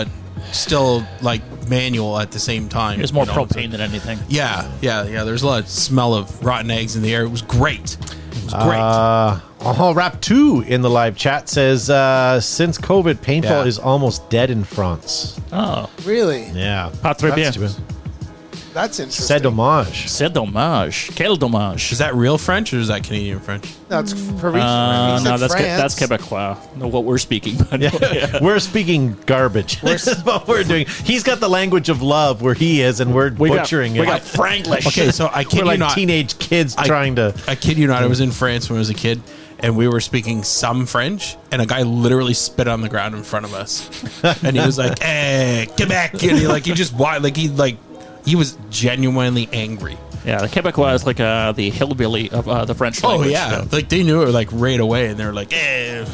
[0.52, 4.18] still like manual at the same time It's more you know, propane than anything.
[4.28, 7.28] yeah yeah yeah there's a lot of smell of rotten eggs in the air it
[7.30, 12.40] was great it was great Uh, oh, Rap 2 in the live chat says, uh,
[12.40, 13.64] since COVID, paintball Yeah.
[13.64, 15.38] is almost dead in France.
[15.52, 16.90] Oh, Really, Yeah.
[17.02, 17.52] pas très bien.
[18.74, 19.26] That's too interesting.
[19.26, 20.08] C'est dommage.
[20.08, 21.10] C'est dommage.
[21.14, 21.90] Quel dommage.
[21.92, 24.60] is that real french or is that canadian french That's Parisian.
[24.66, 26.76] Uh, no, that's Ke- that's Quebecois.
[26.76, 27.56] No, what we're speaking.
[27.70, 28.38] But Yeah.
[28.42, 29.80] We're speaking garbage.
[29.80, 30.86] this is what we're doing.
[31.04, 34.04] He's got the language of love where he is, and we're we got, butchering we
[34.04, 34.86] got Franglish.
[34.86, 37.34] okay so i kid we're you like not teenage kids I- trying to.
[37.48, 39.20] I kid you not, I was in France when I was a kid,
[39.60, 43.22] and we were speaking some French, and a guy literally spit on the ground in
[43.22, 43.88] front of us,
[44.44, 47.76] and he was like, "Hey, Quebec!" and he like he just wa- like he like
[48.28, 49.96] he was genuinely angry.
[50.24, 53.28] Yeah, the Quebecois is like uh, the hillbilly of uh, the French language.
[53.28, 53.70] Oh language.
[53.70, 56.04] yeah, like they knew it like right away, and they were like, "Eh."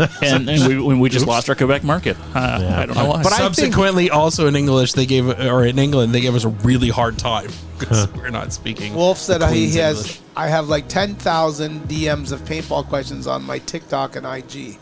[0.22, 2.16] and, and we, when we just lost our Quebec market.
[2.34, 2.38] Uh,
[2.74, 3.22] I don't know why.
[3.22, 6.44] But I think- Subsequently, also in English, they gave or in England they gave us
[6.44, 8.94] a really hard time because we're not speaking.
[8.94, 9.96] Wolf said he Queen's has.
[9.98, 10.20] English.
[10.36, 14.78] I have like ten thousand DMs of paintball questions on my TikTok and IG.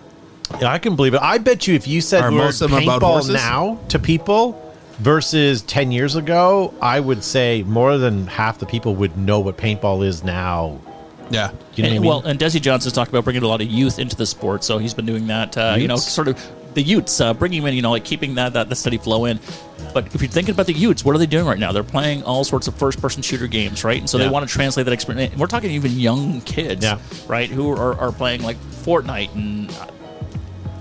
[0.60, 1.20] Yeah, I can believe it.
[1.20, 3.34] I bet you if you said Are most of them about paintball horses?
[3.34, 4.67] now to people
[4.98, 9.56] versus 10 years ago, I would say more than half the people would know what
[9.56, 10.80] paintball is now.
[11.30, 12.08] Yeah, You know and, I mean?
[12.08, 14.78] well, and Desi Johnson's talked about bringing a lot of youth into the sport, so
[14.78, 15.56] he's been doing that.
[15.58, 16.42] Uh, you know, sort of
[16.74, 17.74] the youths, uh, bringing them in.
[17.74, 19.38] You know, like keeping that that the steady flow in.
[19.92, 21.70] But if you're thinking about the youths, what are they doing right now?
[21.72, 23.98] They're playing all sorts of first-person shooter games, right?
[23.98, 24.24] And so Yeah.
[24.24, 25.36] they want to translate that experience.
[25.36, 26.98] We're talking even young kids, Yeah.
[27.26, 29.70] right, who are, are playing like Fortnite and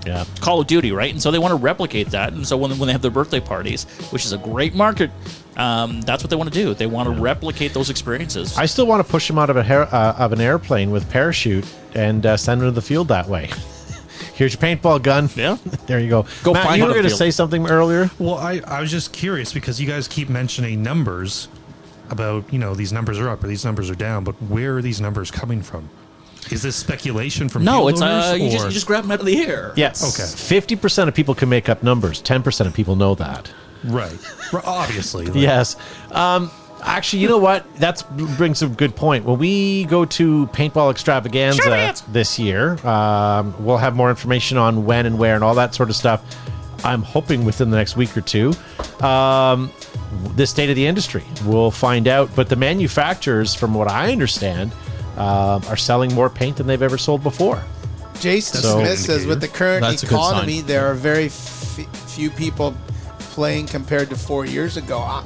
[0.06, 0.24] yeah.
[0.40, 1.12] Call of Duty, right?
[1.12, 2.32] And so they want to replicate that.
[2.32, 5.10] And so when, when they have their birthday parties, which is a great market,
[5.56, 6.74] um, that's what they want to do.
[6.74, 8.56] They want to replicate those experiences.
[8.56, 11.10] I still want to push him out of a hair, uh, of an airplane with
[11.10, 13.50] parachute and uh, send him to the field that way.
[14.34, 15.28] Here's your paintball gun.
[15.34, 15.56] Yeah.
[15.88, 16.26] There you go.
[16.42, 18.10] Go Matt, find you were going to say something earlier.
[18.18, 21.48] Well, I, I was just curious because you guys keep mentioning numbers
[22.10, 24.82] about, you know, these numbers are up or these numbers are down, but where are
[24.82, 25.88] these numbers coming from?
[26.50, 29.20] Is this speculation from no, field it's uh, you just you just grab them out
[29.20, 29.72] of the air.
[29.76, 30.02] Yes.
[30.02, 30.74] Okay.
[30.74, 32.22] 50% of people can make up numbers.
[32.22, 33.52] 10% of people know that.
[33.84, 34.16] right?
[34.52, 35.76] Right, Obviously, like- Yes.
[36.10, 36.50] Um,
[36.82, 37.66] actually, you know what?
[37.76, 38.02] That
[38.38, 39.26] brings a good point.
[39.26, 42.04] When we go to Paintball Extravaganza Extravaganza.
[42.10, 45.90] this year, um, we'll have more information on when and where and all that sort
[45.90, 46.22] of stuff.
[46.84, 48.54] I'm hoping within the next week or two.
[49.04, 49.70] Um,
[50.36, 51.24] the state of the industry.
[51.44, 52.30] We'll find out.
[52.34, 54.72] But the manufacturers, from what I understand,
[55.18, 57.62] um are selling more paint than they've ever sold before.
[58.20, 60.30] Jason So- Smith says with the current That's a good sign.
[60.32, 61.78] economy, there are very f-
[62.08, 62.74] few people
[63.34, 64.98] playing compared to four years ago.
[64.98, 65.22] I,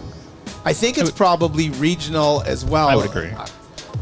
[0.64, 2.88] I think it's probably regional as well.
[2.88, 3.30] I would agree.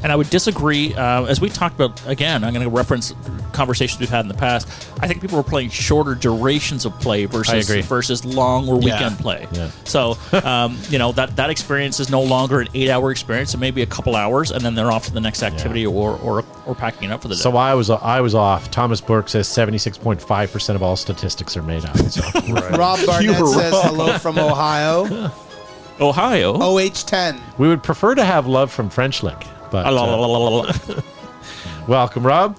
[0.03, 0.95] And I would disagree.
[0.95, 3.15] Uh, as we talked about, again, I'm going to reference
[3.53, 4.67] conversations we've had in the past.
[5.01, 7.83] I think people were playing shorter durations of play versus agree.
[7.83, 8.95] versus long or Yeah.
[8.95, 9.47] weekend play.
[9.53, 9.71] Yeah.
[9.85, 13.53] So, um, you know, that, that experience is no longer an eight hour experience.
[13.53, 16.17] It may be a couple hours, and then they're off to the next activity or,
[16.19, 17.41] or, or packing it up for the day.
[17.41, 18.71] So I was I was off.
[18.71, 21.97] Thomas Burke says 76.5% of all statistics are made up.
[22.11, 22.23] So.
[22.53, 22.77] Right.
[22.77, 25.31] Rob Barnett says hello from Ohio.
[26.01, 26.55] Ohio.
[26.57, 27.39] OH10.
[27.59, 29.37] we would prefer to have love from French Lick,
[29.71, 31.03] but uh,
[31.89, 32.59] welcome, Rob.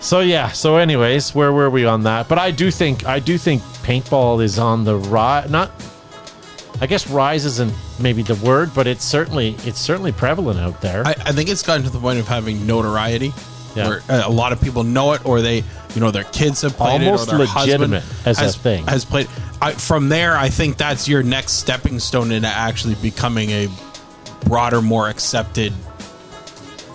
[0.00, 0.48] So yeah.
[0.50, 2.28] So, anyways, where were we on that?
[2.28, 5.50] But I do think I do think paintball is on the rise.
[5.50, 5.70] Not.
[6.80, 11.06] I guess rise isn't maybe the word, but it's certainly it's certainly prevalent out there.
[11.06, 13.32] I, I think it's gotten to the point of having notoriety,
[13.76, 13.88] Yeah.
[13.88, 15.58] where uh, a lot of people know it, or they,
[15.94, 18.84] you know, their kids have played Almost it, or their legitimate husband as a thing.
[18.88, 19.28] has played.
[19.60, 23.68] I, from there, I think that's your next stepping stone into actually becoming a
[24.46, 25.72] broader, more accepted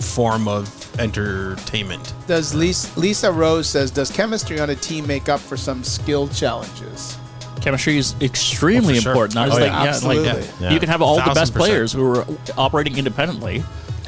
[0.02, 2.14] form of entertainment.
[2.28, 6.28] Does Lisa, Lisa Rose says, does chemistry on a team make up for some skill
[6.30, 7.18] challenges?
[7.62, 9.12] Chemistry is extremely for sure.
[9.12, 9.38] important.
[9.38, 9.54] Oh, yeah.
[9.54, 10.48] like, yeah, like Absolutely.
[10.62, 10.72] Yeah.
[10.74, 11.56] you can have all the best percent.
[11.56, 12.26] players who are
[12.58, 13.64] operating independently,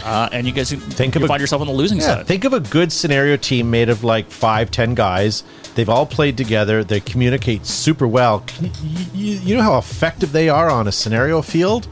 [0.05, 2.27] uh, and you guys Think you of a- find yourself on the losing Yeah, side.
[2.27, 5.43] think of a good scenario team made of like five, ten guys.
[5.75, 6.83] They've all played together.
[6.83, 8.41] They communicate super well.
[8.47, 11.87] Can you, you, you know how effective they are on a scenario field?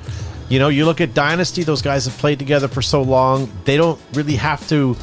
[0.49, 3.51] You know, you look at Dynasty, those guys have played together for so long.
[3.65, 4.95] They don't really have to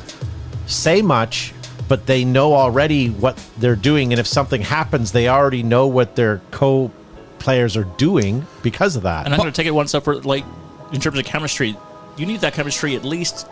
[0.66, 1.52] say much,
[1.86, 4.12] but they know already what they're doing.
[4.12, 6.90] And if something happens, they already know what their co
[7.38, 9.26] players are doing because of that.
[9.26, 10.22] And I'm going to take it one step further.
[10.22, 10.44] Like
[10.92, 11.76] in terms of chemistry,
[12.16, 13.46] you need that chemistry at least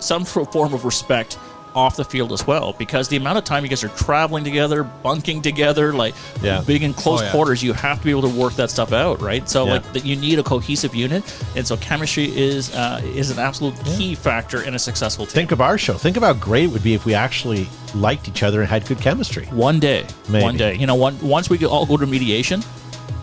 [0.00, 1.38] some form of respect
[1.78, 4.82] off the field as well, because the amount of time you guys are traveling together,
[4.82, 6.62] bunking together, like Yeah.
[6.66, 7.30] being in close Oh, yeah.
[7.30, 9.48] quarters, you have to be able to work that stuff out, right?
[9.48, 9.72] So Yeah.
[9.74, 11.22] like that, you need a cohesive unit,
[11.54, 15.34] and so chemistry is uh, is an absolute key factor in a successful team.
[15.34, 15.94] Think of our show.
[15.94, 18.84] Think of how great it would be if we actually liked each other and had
[18.86, 19.46] good chemistry.
[19.52, 20.42] one day, Maybe.
[20.42, 22.62] one day, you know, one, once we all go to mediation,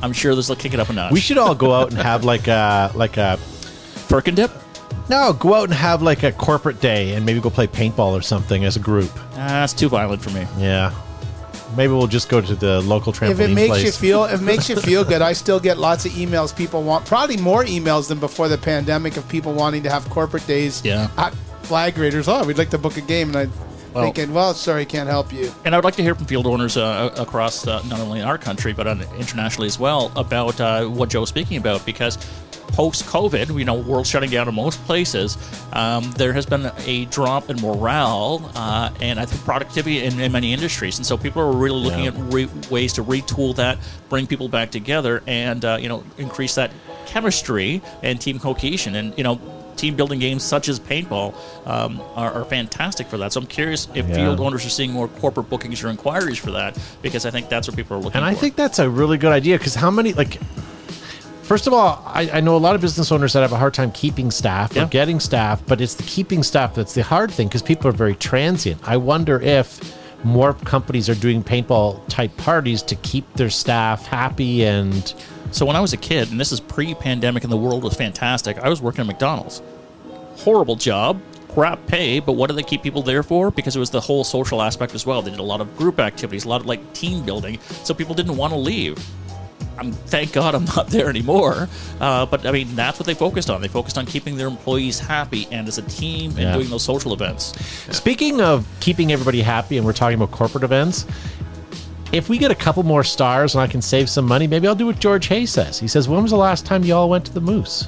[0.02, 1.12] I'm sure this will kick it up a notch.
[1.12, 3.38] We should all go out and have like a like a
[4.08, 4.52] Firkin dip.
[5.10, 8.22] No, go out and have like a corporate day and maybe go play paintball or
[8.22, 9.12] something as a group.
[9.34, 10.46] Ah, that's too violent for me.
[10.58, 10.94] Yeah.
[11.76, 13.84] Maybe we'll just go to the local trampoline If it makes place.
[13.86, 16.56] you feel, if it makes you feel good, I still get lots of emails.
[16.56, 20.46] People want probably more emails than before the pandemic of people wanting to have corporate
[20.48, 20.82] days.
[20.86, 21.10] Yeah.
[21.18, 22.28] At Flag Raiders.
[22.28, 23.48] Oh, we'd like to book a game, and I
[23.94, 25.52] Well- thinking, well, sorry, can't help you.
[25.66, 28.26] And I would like to hear from field owners uh, across uh, not only in
[28.26, 32.18] our country but uh, internationally as well about uh, what Joe's speaking about because
[32.70, 35.38] post COVID, you know, world shutting down in most places,
[35.74, 40.32] um, there has been a drop in morale uh, and I think productivity in, in
[40.32, 42.12] many industries, and so people are really looking Yeah.
[42.12, 43.78] at re- ways to retool that,
[44.10, 46.72] bring people back together, and uh, you know, increase that
[47.06, 49.40] chemistry and team cohesion, and you know.
[49.76, 51.36] Team building games such as paintball
[51.68, 53.34] um, are, are fantastic for that.
[53.34, 54.16] So I'm curious if Yeah.
[54.16, 57.68] field owners are seeing more corporate bookings or inquiries for that because I think that's
[57.68, 58.32] what people are looking and for.
[58.38, 60.40] I think that's a really good idea because how many like
[61.46, 63.76] First of all, I, I know a lot of business owners that have a hard
[63.76, 64.86] time keeping staff Yeah.
[64.86, 67.92] or getting staff, but it's the keeping staff that's the hard thing because people are
[67.94, 68.82] very transient.
[68.84, 74.66] I wonder if more companies are doing paintball type parties to keep their staff happy
[74.66, 75.14] and
[75.52, 78.58] So when I was a kid, and this is pre-pandemic, and the world was fantastic,
[78.58, 79.62] I was working at McDonald's.
[80.38, 83.52] Horrible job, crap pay, but what do they keep people there for?
[83.52, 85.22] Because it was the whole social aspect as well.
[85.22, 88.16] They did a lot of group activities, a lot of like team building, so people
[88.16, 88.98] didn't want to leave.
[89.78, 91.68] I'm thank God I'm not there anymore.
[92.00, 93.62] Uh, but I mean, that's what they focused on.
[93.62, 96.54] They focused on keeping their employees happy and as a team and Yeah.
[96.54, 97.54] doing those social events.
[97.92, 101.06] Speaking of keeping everybody happy, and we're talking about corporate events,
[102.14, 104.76] if we get a couple more stars and I can save some money, maybe I'll
[104.76, 105.78] do what George Hay says.
[105.80, 107.88] He says, "When was the last time you all went to the Moose?"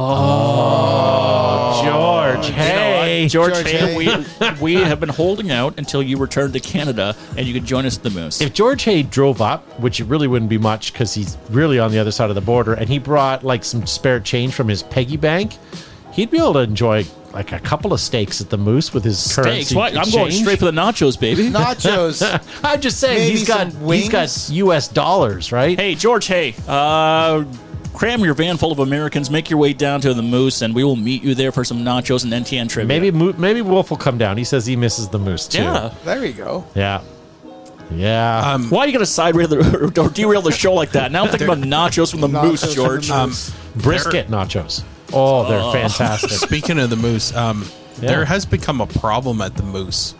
[0.00, 3.26] Oh, George Hay.
[3.28, 3.96] George, George Hay, Hay.
[3.96, 7.84] we, we have been holding out until you return to Canada and you can join
[7.84, 8.40] us at the Moose.
[8.40, 11.90] if George Hay drove up, which it really wouldn't be much because he's really on
[11.90, 14.82] the other side of the border, and he brought like some spare change from his
[14.84, 15.56] piggy bank,
[16.12, 19.18] he'd be able to enjoy like a couple of steaks at the Moose with his
[19.18, 19.36] Steaks.
[19.36, 19.74] currency.
[19.76, 19.96] What?
[19.96, 21.48] I'm going straight for the nachos, baby.
[21.50, 22.22] Nachos.
[22.64, 24.48] I'm just saying Maybe he's got some he's got?
[24.50, 24.88] U.S.
[24.88, 25.78] dollars, right?
[25.78, 27.44] Hey, George, hey, uh,
[27.98, 30.84] cram your van full of Americans, make your way down to the Moose, and we
[30.84, 32.86] will meet you there for some nachos and NTN trivia.
[32.86, 34.36] Maybe Mo- maybe Wolf will come down.
[34.38, 35.62] He says he misses the Moose too.
[35.62, 35.92] Yeah.
[36.04, 36.64] there we go.
[36.76, 37.02] yeah,
[37.90, 38.52] yeah.
[38.52, 41.10] Um, Why are you going to side rail the, or derail the show like that?
[41.10, 43.10] Now I'm thinking about nachos from the Nachos Moose, from the George.
[43.10, 43.54] Moose.
[43.76, 44.84] Brisket nachos.
[45.12, 46.30] Oh, they're fantastic.
[46.48, 47.64] Speaking of the moose, um,
[48.00, 48.10] Yeah.
[48.10, 50.14] there has become a problem at the moose.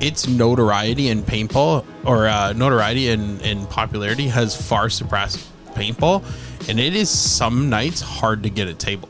[0.00, 5.38] Its notoriety in paintball, or uh, notoriety and in, popularity, has far surpassed
[5.74, 6.22] paintball,
[6.68, 9.08] and it is some nights hard to get a table.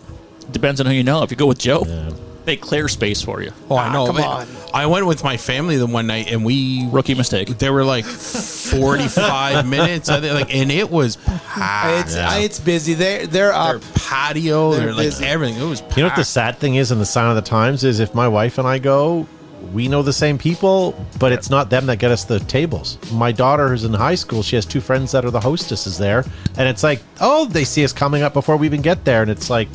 [0.50, 1.22] Depends on who you know.
[1.22, 2.10] If you go with Joe, Yeah.
[2.44, 3.52] they clear space for you.
[3.68, 4.06] Oh, I ah, know.
[4.06, 4.46] come on.
[4.72, 7.48] I went with my family the one night, and we Rookie mistake.
[7.58, 12.08] there were like forty five minutes, I think, like, and it was packed.
[12.08, 12.36] It's Yeah.
[12.38, 12.94] it's busy.
[12.94, 15.24] They're they're Their patio, They're they're like busy.
[15.24, 15.60] everything.
[15.60, 15.82] It was.
[15.96, 18.14] You know what the sad thing is in the sign of the times is if
[18.14, 19.26] my wife and I go,
[19.72, 22.98] we know the same people, but it's not them that get us the tables.
[23.12, 26.24] My daughter who's in high school, she has two friends that are the hostesses there,
[26.56, 29.30] and it's like, oh, they see us coming up before we even get there, and
[29.30, 29.68] it's like,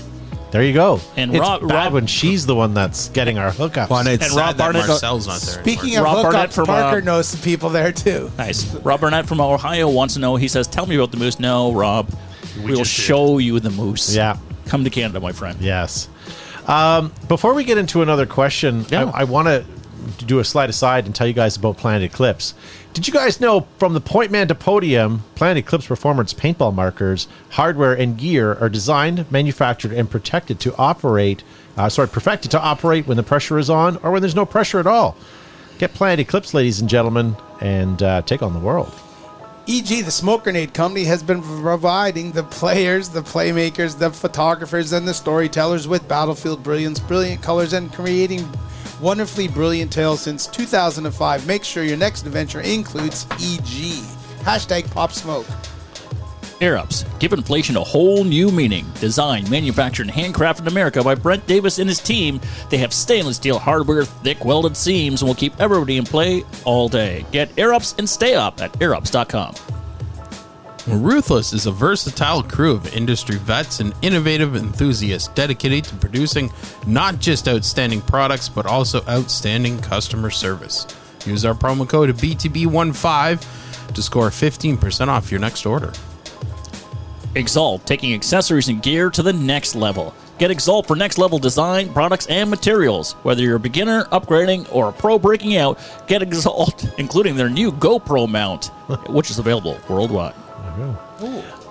[0.51, 0.99] there you go.
[1.15, 3.89] And it's Rob- bad Rob- when she's the one that's getting our hookups.
[3.89, 5.63] Well, and it's And Rob Barnett- Marcel's not there.
[5.63, 6.07] Speaking anymore.
[6.07, 8.29] of Rob Barnett hookups, from, Parker uh, knows some people there too.
[8.37, 8.65] Nice.
[8.75, 10.35] Rob Burnett from Ohio wants to know.
[10.35, 12.09] He says, "Tell me about the Moose." No, Rob.
[12.57, 13.01] We, will just did.
[13.03, 14.13] show you the moose.
[14.13, 14.37] Yeah.
[14.65, 15.57] Come to Canada, my friend.
[15.61, 16.09] Yes.
[16.67, 19.05] Um, before we get into another question, Yeah.
[19.05, 19.63] I, I want to
[20.25, 22.53] do a slide aside and tell you guys about Planet Eclipse.
[22.93, 27.27] Did you guys know from the point man to podium, Planet Eclipse Performance paintball markers,
[27.51, 31.43] hardware, and gear are designed, manufactured, and protected to operate,
[31.77, 34.79] uh, sorry, perfected to operate when the pressure is on or when there's no pressure
[34.79, 35.15] at all.
[35.77, 38.93] Get Planet Eclipse, ladies and gentlemen, and uh, take on the world.
[39.67, 45.07] EG, the Smoke Grenade Company has been providing the players, the playmakers, the photographers, and
[45.07, 48.49] the storytellers with battlefield brilliance, brilliant colors, and creating
[49.01, 51.47] wonderfully brilliant tales since 2005.
[51.47, 54.03] Make sure your next adventure includes EG.
[54.43, 55.47] Hashtag Pop Smoke.
[56.61, 57.03] Air Ups.
[57.19, 58.85] Give inflation a whole new meaning.
[58.99, 62.39] Designed, manufactured, and handcrafted in America by Brent Davis and his team.
[62.69, 66.87] They have stainless steel hardware, thick welded seams, and will keep everybody in play all
[66.87, 67.25] day.
[67.31, 69.80] Get Air Ups and stay up at airups.com.
[70.87, 76.51] Ruthless is a versatile crew of industry vets and innovative enthusiasts dedicated to producing
[76.87, 80.87] not just outstanding products, but also outstanding customer service.
[81.23, 85.93] Use our promo code BTB15 to score 15% off your next order.
[87.35, 90.15] Exalt, taking accessories and gear to the next level.
[90.39, 93.13] Get Exalt for next level design, products, and materials.
[93.21, 97.71] Whether you're a beginner, upgrading, or a pro breaking out, get Exalt, including their new
[97.71, 98.71] GoPro mount,
[99.07, 100.33] which is available worldwide.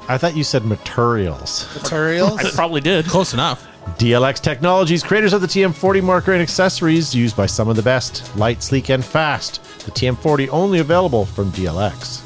[0.08, 1.72] I thought you said materials.
[1.74, 2.44] Materials.
[2.44, 3.06] I probably did.
[3.06, 3.66] Close enough.
[3.98, 8.36] DLX Technologies, creators of the TM40 marker and accessories used by some of the best.
[8.36, 9.62] Light, sleek, and fast.
[9.84, 12.20] The TM40 only available from DLX.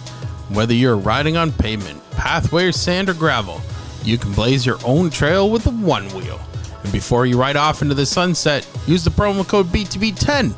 [0.50, 3.60] Whether you're riding on pavement, pathway, sand, or gravel,
[4.02, 6.40] you can blaze your own trail with the one wheel.
[6.82, 10.54] And before you ride off into the sunset, use the promo code BTB10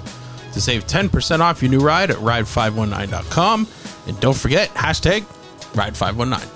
[0.53, 3.69] to save 10% off your new ride at ride519.com.
[4.09, 5.25] And don't forget, hashtag
[5.77, 6.49] ride519.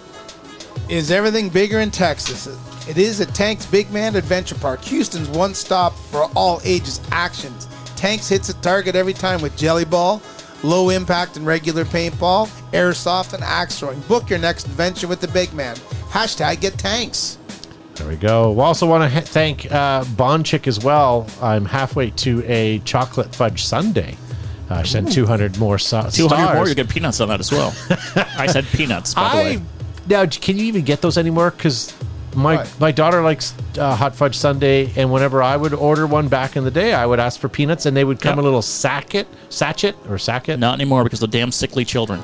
[0.91, 2.49] Is everything bigger in Texas?
[2.89, 7.69] It is at Tanks Big Man Adventure Park, Houston's one stop for all ages actions.
[7.95, 10.21] Tanks hits a target every time with Jelly Ball,
[10.65, 14.01] low impact and regular paintball, airsoft, and axe throwing.
[14.01, 15.77] Book your next adventure with the Big Man.
[16.09, 17.39] Hashtag get tanks.
[17.95, 18.53] There we go.
[18.53, 21.27] We also want to ha- thank uh, Bond Chick as well.
[21.43, 24.17] I'm halfway to a chocolate fudge sundae.
[24.71, 26.55] Uh, I sent 200 more so- 200 stars.
[26.57, 27.75] more, you get peanuts on that as well.
[28.39, 29.63] I said peanuts, by the I way.
[30.09, 31.51] now can you even get those anymore?
[31.51, 31.93] Because
[32.37, 32.77] my What?
[32.81, 36.63] my daughter likes uh, hot fudge sundae, and whenever I would order one back in
[36.63, 38.39] the day, I would ask for peanuts, and they would come Yep.
[38.39, 40.59] a little sacket, sachet or sacket.
[40.61, 42.21] Not anymore because of damn sickly children.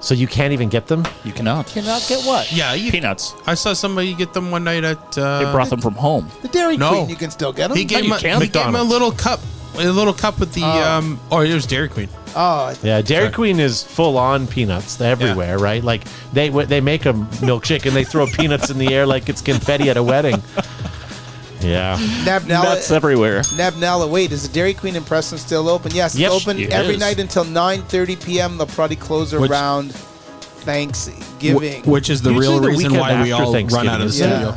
[0.00, 1.04] So you can't even get them.
[1.24, 1.66] You cannot.
[1.66, 2.50] Cannot get what?
[2.50, 3.34] Yeah, you, Peanuts.
[3.46, 5.12] I saw somebody get them one night at.
[5.12, 6.30] They Uh, brought them from home.
[6.40, 6.88] The Dairy No.
[6.88, 7.76] Queen, you can still get them.
[7.76, 8.40] he gave, you him a, can.
[8.40, 8.90] he gave him a McDonald's.
[8.90, 9.40] little cup.
[9.78, 10.62] A little cup with the.
[10.64, 11.18] um.
[11.30, 12.08] Oh, it was Dairy Queen.
[12.36, 13.32] oh, Yeah, Dairy Sorry.
[13.34, 15.82] Queen is full on peanuts everywhere, right?
[15.82, 16.02] Like
[16.32, 19.40] they w- they make a milkshake and they throw peanuts in the air like it's
[19.40, 20.42] confetti at a wedding.
[21.60, 22.62] Yeah, Nabnella.
[22.64, 23.40] Nuts everywhere.
[23.42, 25.92] Nabnella, wait, is the Dairy Queen in Preston still open?
[25.94, 27.00] Yes, Yep, it's open it every is.
[27.00, 28.56] night until 9.30 p.m.
[28.58, 29.92] They'll probably close Which- around
[30.64, 31.82] Thanksgiving.
[31.84, 33.88] Wh- which is the Usually real the reason weekend why we after all run Thanksgiving
[33.88, 34.26] out of the is- Yeah.
[34.54, 34.56] studio.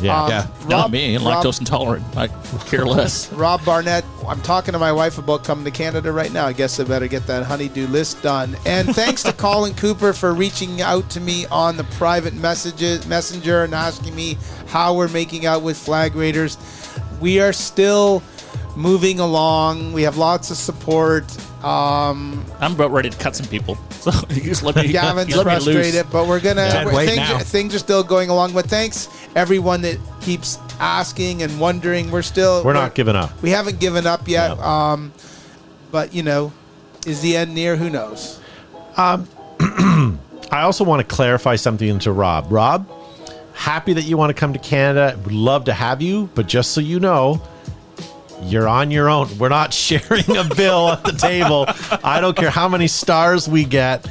[0.00, 0.22] Yeah.
[0.24, 0.46] Um, Yeah.
[0.68, 2.04] Not Rob- me, Rob- lactose intolerant.
[2.16, 2.28] I
[2.66, 3.32] care less.
[3.32, 6.46] Rob Barnett, I'm talking to my wife about coming to Canada right now.
[6.46, 8.56] I guess I better get that honeydew list done.
[8.66, 13.64] And thanks to Colin Cooper for reaching out to me on the private messages messenger
[13.64, 14.38] and asking me
[14.68, 16.56] how we're making out with flag raiders.
[17.20, 18.22] We are still
[18.76, 19.92] moving along.
[19.92, 21.24] We have lots of support.
[21.64, 23.78] Um, I'm about ready to cut some people.
[24.02, 25.64] So you just let me, Gavin's you let me loose.
[25.64, 28.52] frustrated, but we're gonna Dead we're- things, are, things are still going along.
[28.52, 32.10] But thanks everyone that keeps asking and wondering.
[32.10, 33.40] We're still We're not giving up.
[33.42, 34.56] We haven't given up yet.
[34.56, 34.62] No.
[34.64, 35.12] Um,
[35.92, 36.52] but you know,
[37.06, 37.76] is the end near?
[37.76, 38.40] Who knows?
[38.96, 39.28] Um,
[40.50, 42.46] I also want to clarify something to Rob.
[42.50, 42.90] Rob,
[43.54, 45.16] happy that you want to come to Canada.
[45.22, 47.40] Would love to have you, but just so you know,
[48.44, 49.38] you're on your own.
[49.38, 51.66] We're not sharing a bill at the table.
[52.04, 54.06] I don't care how many stars we get.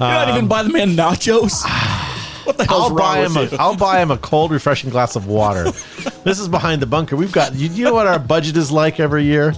[0.00, 1.64] You're not even um, buy the man nachos.
[2.48, 3.34] What the hell's I'll buy him.
[3.34, 3.60] with A?
[3.60, 5.64] I'll buy him a cold, refreshing glass of water.
[6.24, 7.14] this is behind the bunker.
[7.14, 7.54] We've got.
[7.54, 9.52] You, you know what our budget is like every year.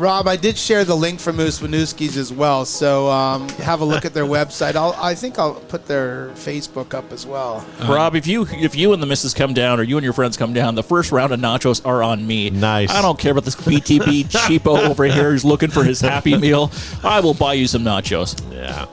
[0.00, 3.84] Rob, I did share the link for Moose Winooski's as well, so um, have a
[3.84, 4.74] look at their website.
[4.74, 7.66] I'll, I think I'll put their Facebook up as well.
[7.86, 10.38] Rob, if you if you and the missus come down, or you and your friends
[10.38, 12.48] come down, the first round of nachos are on me.
[12.48, 12.90] Nice.
[12.90, 16.72] I don't care about this BTB cheapo over here who's looking for his happy meal.
[17.04, 18.40] I will buy you some nachos.
[18.50, 18.86] Yeah.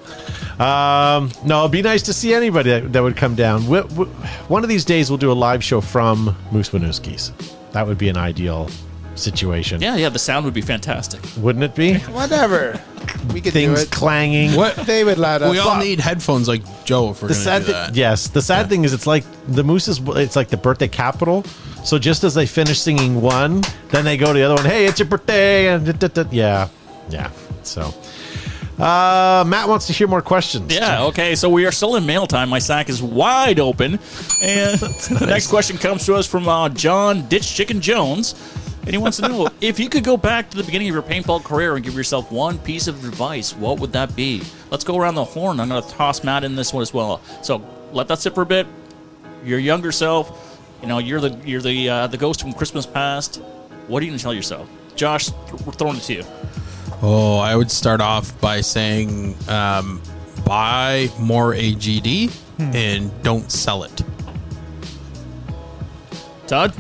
[0.59, 3.65] Um, no, it'd be nice to see anybody that, that would come down.
[3.67, 4.05] we we
[4.49, 7.31] one of these days, we'll do a live show from Moose Winooski's.
[7.71, 8.69] That would be an ideal
[9.17, 9.81] situation.
[9.81, 11.21] Yeah, yeah, the sound would be fantastic.
[11.37, 11.95] Wouldn't it be?
[12.11, 12.79] Whatever.
[13.33, 13.91] We could Things do it.
[13.91, 14.53] clanging.
[14.55, 14.75] What?
[14.75, 15.51] They would let us.
[15.51, 17.95] We all need headphones like Joe if we're The going to sad do thing, that.
[17.95, 18.27] yes.
[18.27, 19.99] The sad thing is, it's like the moose is.
[19.99, 21.43] It's like the birthday capital.
[21.83, 24.65] So just as they finish singing one, then they go to the other one.
[24.65, 26.29] Hey, it's your birthday, and da, da, da.
[26.31, 26.67] yeah,
[27.09, 27.31] yeah.
[27.63, 27.93] So,
[28.77, 30.73] uh, Matt wants to hear more questions.
[30.73, 32.49] Yeah, okay, so we are still in mail time.
[32.49, 33.93] My sack is wide open.
[34.43, 38.35] And the next question comes to us from uh, John Ditch Chicken Jones.
[38.87, 41.03] And he wants to know if you could go back to the beginning of your
[41.03, 44.41] paintball career and give yourself one piece of advice, what would that be?
[44.71, 45.59] Let's go around the horn.
[45.59, 47.21] I'm going to toss Matt in this one as well.
[47.43, 47.61] So
[47.91, 48.65] let that sit for a bit.
[49.43, 53.41] Your younger self, you know, you're the you're the uh, the ghost from Christmas past.
[53.87, 54.69] What are you going to tell yourself?
[54.95, 55.31] Josh,
[55.65, 56.23] we're throwing it to you.
[57.01, 60.01] Oh, I would start off by saying um,
[60.45, 64.01] buy more AGD and don't sell it.
[66.47, 66.73] Todd?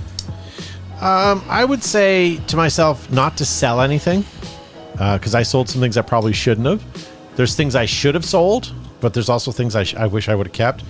[1.01, 4.25] Um, I would say to myself not to sell anything
[4.93, 6.83] because I sold some things I probably shouldn't have.
[7.35, 10.33] There's things I should have sold, but there's also things I, sh- I wish I
[10.33, 10.83] would have kept.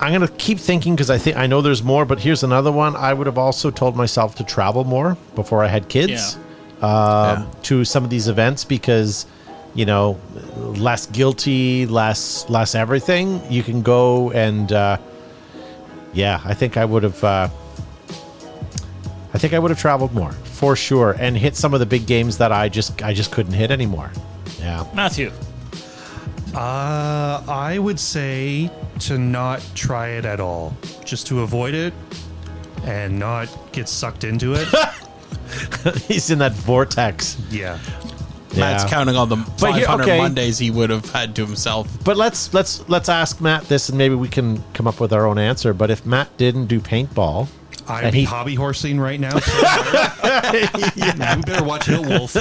[0.00, 2.96] I'm gonna keep thinking because I think I know there's more, but here's another one.
[2.96, 6.38] I would have also told myself to travel more before I had kids
[6.80, 9.26] um, to some of these events because
[9.74, 10.18] you know
[10.56, 13.40] less guilty, less less everything.
[13.52, 14.96] You can go and uh,
[16.14, 17.22] yeah, I think I would have.
[19.34, 22.06] I think I would have traveled more for sure and hit some of the big
[22.06, 24.10] games that I just I just couldn't hit anymore.
[24.60, 24.84] Yeah.
[24.94, 25.30] Matthew.
[26.54, 28.70] Uh, I would say
[29.00, 31.94] to not try it at all, just to avoid it
[32.84, 34.68] and not get sucked into it.
[36.06, 37.38] He's in that vortex.
[37.50, 37.78] yeah.
[38.54, 38.90] Matt's Yeah.
[38.90, 40.18] counting on the But here- 500 okay.
[40.18, 41.88] Mondays he would have had to himself.
[42.04, 45.26] But let's let's let's ask Matt this and maybe we can come up with our
[45.26, 45.72] own answer.
[45.72, 47.48] But if Matt didn't do paintball,
[47.88, 49.32] I'd And he- hobby horsing right now.
[50.96, 51.12] You
[51.42, 52.34] better watch out, Wolf.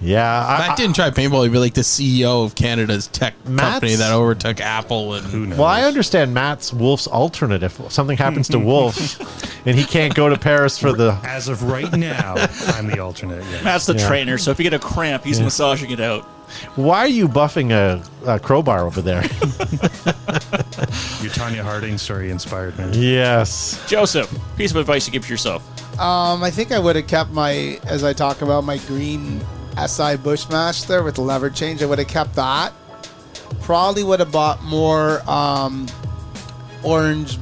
[0.00, 1.44] yeah, I, Matt didn't try paintball.
[1.44, 5.14] He'd be like the CEO of Canada's tech Matt's- company that overtook Apple.
[5.14, 5.58] And Who knows?
[5.58, 7.62] well, I understand Matt's Wolf's alternate.
[7.62, 9.20] If something happens to Wolf
[9.66, 12.34] and he can't go to Paris for the As of right now,
[12.68, 13.44] I'm the alternate.
[13.44, 13.62] Yeah.
[13.62, 14.08] Matt's the Yeah.
[14.08, 16.26] trainer, so if you get a cramp, he's massaging it out.
[16.76, 19.22] Why are you buffing a, a crowbar over there?
[21.22, 23.12] Your Tonya Harding story inspired me.
[23.12, 23.82] yes.
[23.88, 25.62] Joseph, piece of advice you give to yourself.
[26.00, 29.40] Um, I think I would have kept my, as I talk about my green
[29.86, 31.82] SI Bushmaster with the lever change.
[31.82, 32.72] I would have kept that.
[33.60, 35.86] Probably would have bought more um,
[36.82, 37.38] orange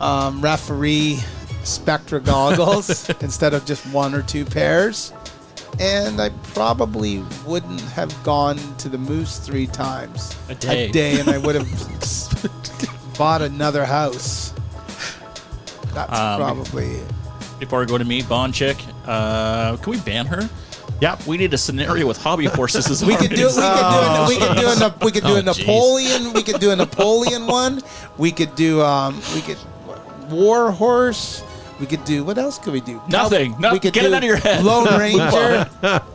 [0.00, 1.18] um, referee
[1.64, 5.12] Spectra goggles instead of just one or two pairs.
[5.80, 10.88] And I probably wouldn't have gone to the Moose three times A day.
[10.88, 11.68] a day, and I would have
[13.18, 14.52] bought another house.
[15.92, 17.12] That's Um, probably it.
[17.60, 20.48] Before I go to me, Bond chick, uh, can we ban her?
[21.00, 21.26] Yep.
[21.26, 23.46] We need a scenario with hobby horses as We could do.
[23.48, 23.62] We could do.
[23.62, 24.94] A, we could do a.
[25.04, 25.58] We could do Oh, a jeez.
[25.58, 26.32] Napoleon.
[26.32, 27.82] We could do a Napoleon one.
[28.16, 28.80] We could do.
[28.82, 29.20] Um.
[29.34, 29.58] We could.
[30.30, 31.42] War horse.
[31.80, 32.24] We could do.
[32.24, 33.00] What else could we do?
[33.08, 33.56] Nothing.
[33.58, 34.64] No, we could get it out of your head.
[34.64, 35.68] Lone Ranger.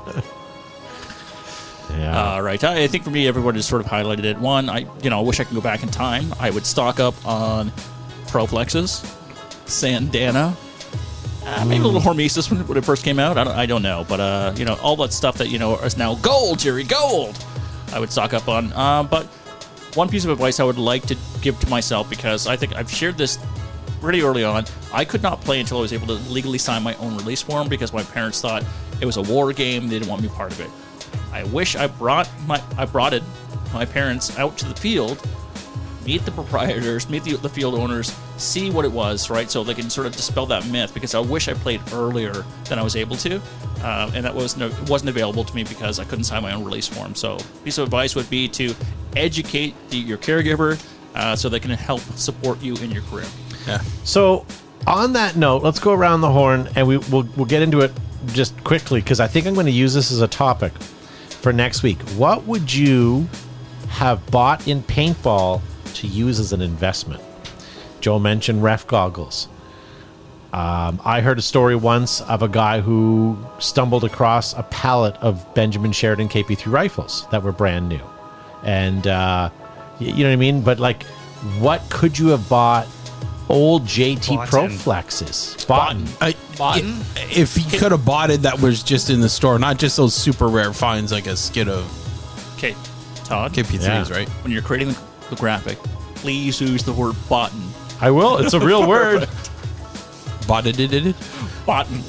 [1.91, 2.36] Yeah.
[2.36, 2.64] Uh, right.
[2.64, 4.38] I I think for me, everyone has sort of highlighted it.
[4.38, 6.34] One, I you know, I wish I could go back in time.
[6.39, 7.72] I would stock up on
[8.28, 9.03] Proflexes,
[9.66, 10.55] Sandana,
[11.45, 13.38] uh, maybe a little Hormesis when, when it first came out.
[13.38, 15.78] I don't, I don't know, but uh, you know, all that stuff that you know
[15.80, 17.43] is now gold, Jerry, gold.
[17.91, 18.72] I would stock up on.
[18.74, 19.26] Uh, but
[19.95, 22.89] one piece of advice I would like to give to myself because I think I've
[22.91, 23.39] shared this
[24.00, 24.66] pretty early on.
[24.93, 27.68] I could not play until I was able to legally sign my own release form
[27.70, 28.64] because my parents thought
[29.02, 29.88] it was a war game.
[29.88, 30.70] They didn't want me part of it.
[31.32, 33.24] I wish I brought my I brought it
[33.74, 35.22] my parents out to the field,
[36.06, 39.50] meet the proprietors, meet the, the field owners, see what it was, right?
[39.50, 40.93] So they can sort of dispel that myth.
[40.93, 43.39] Because I wish I played earlier than I was able to,
[43.82, 46.64] uh, and that was no, wasn't available to me because I couldn't sign my own
[46.64, 47.16] release form.
[47.16, 48.74] So piece of advice would be to
[49.16, 50.84] educate the, your caregiver
[51.16, 53.28] uh, so they can help support you in your career.
[53.70, 53.82] Yeah.
[54.03, 54.45] So,
[54.88, 57.91] on that note, let's go around the horn and we, we'll, we'll get into it
[58.28, 60.74] just quickly because I think I'm going to use this as a topic
[61.30, 61.99] for next week.
[62.09, 63.28] What would you
[63.89, 65.61] have bought in paintball
[65.95, 67.22] to use as an investment?
[68.01, 69.47] Joe mentioned ref goggles.
[70.51, 75.53] Um, I heard a story once of a guy who stumbled across a pallet of
[75.53, 78.01] Benjamin Sheridan KP3 rifles that were brand new.
[78.63, 79.51] And, uh,
[79.99, 80.61] you know what I mean?
[80.61, 81.03] But, like,
[81.59, 82.88] what could you have bought
[83.50, 84.47] old JT Boughten.
[84.47, 85.68] Pro Flexes?
[85.68, 86.06] Boughten.
[86.22, 87.02] I, Boughten?
[87.32, 90.14] if he could have bought it, that was just in the store, not just those
[90.14, 91.86] super rare finds like a skid of
[92.58, 92.76] Okay,
[93.26, 94.10] Todd, KP3s, Yeah.
[94.16, 94.30] right?
[94.43, 95.00] when you're creating the,
[95.32, 95.78] the graphic,
[96.16, 97.62] please use the word button.
[98.02, 98.38] I will.
[98.38, 99.28] It's a real word.
[100.47, 100.93] botted it.
[100.93, 101.16] it.
[101.66, 102.02] Bottom.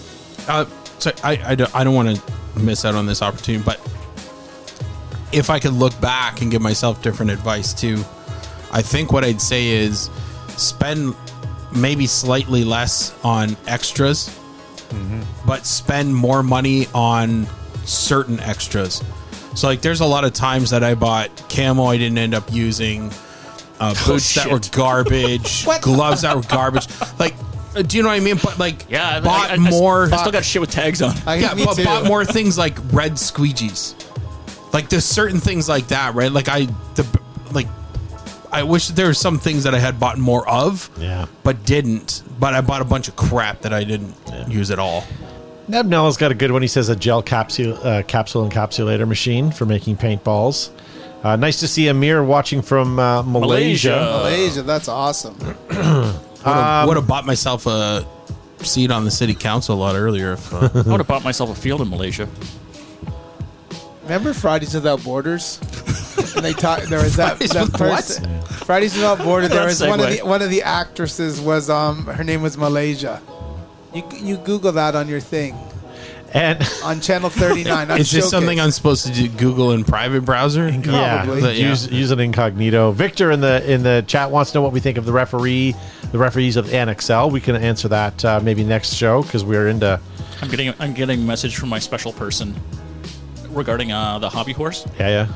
[0.49, 0.65] Uh,
[0.99, 3.79] so I, I don't, I don't want to miss out on this opportunity, but
[5.33, 7.99] if I could look back and give myself different advice too,
[8.73, 10.11] I think what I'd say is
[10.57, 11.15] spend
[11.75, 14.37] maybe slightly less on extras,
[15.47, 17.47] but spend more money on
[17.85, 19.03] certain extras.
[19.55, 22.53] So like, there's a lot of times that I bought camo I didn't end up
[22.53, 23.11] using,
[23.81, 26.87] uh, boots that were garbage, gloves that were garbage.
[27.19, 27.35] Like,
[27.75, 28.37] uh, do you know what I mean?
[28.43, 30.05] But like, Yeah, bought I, I, more.
[30.13, 31.15] I still got shit with tags on.
[31.27, 31.85] I, Yeah, but too.
[31.85, 33.95] bought more things like red squeegees.
[34.73, 36.31] Like there's certain things like that, right?
[36.31, 37.05] Like I the
[37.53, 37.67] like
[38.53, 41.27] I wish there were some things that I had bought more of, Yeah.
[41.45, 42.23] but didn't.
[42.39, 44.15] But I bought a bunch of crap that I didn't
[44.49, 45.05] use at all.
[45.69, 46.63] Neb Nella's got a good one.
[46.63, 50.71] He says a gel capsule uh, capsule encapsulator machine for making paintballs.
[51.23, 53.91] Uh, nice to see Amir watching from uh, Malaysia.
[53.91, 54.19] Malaysia.
[54.23, 55.37] Malaysia, that's awesome.
[55.39, 58.05] Would have, would have bought myself a
[58.63, 60.33] seat on the city council a lot earlier.
[60.33, 62.27] If, uh, I would have bought myself a field in Malaysia.
[64.05, 65.61] Remember Fridays Without Borders?
[66.37, 66.83] and they talk.
[66.85, 68.41] There was that, Fridays that with person.
[68.65, 69.51] Fridays Without Borders.
[69.51, 70.19] There That was one of segue.
[70.21, 73.21] the one of the actresses was um her name was Malaysia.
[73.95, 75.57] You you Google that on your thing
[76.33, 77.91] And on channel thirty nine.
[77.99, 80.69] is this something I'm supposed to do, Google in private browser?
[80.69, 81.59] yeah, Probably.
[81.59, 81.69] Yeah.
[81.71, 82.93] use use it incognito.
[82.93, 85.75] Victor in the in the chat wants to know what we think of the referee,
[86.13, 87.33] the referees of NXL.
[87.33, 89.99] We can answer that uh, maybe next show because we're into
[90.41, 92.55] I'm getting I'm getting a message from my special person
[93.51, 94.87] regarding uh, the hobby horse.
[95.01, 95.27] yeah yeah.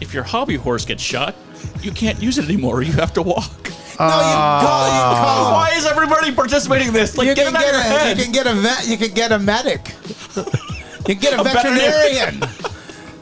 [0.00, 1.34] If your hobby horse gets shot,
[1.82, 2.82] you can't use it anymore.
[2.82, 3.64] You have to walk.
[3.98, 4.60] No, you ah.
[4.60, 7.16] call, you call Why is everybody participating in this?
[7.16, 8.18] Like, you get can it out of get your a, head.
[8.18, 8.88] you can get a vet.
[8.88, 9.94] You can get a medic.
[11.06, 12.42] You can get a, A veterinarian.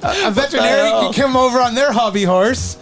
[0.02, 2.78] a, a veterinarian can come over on their hobby horse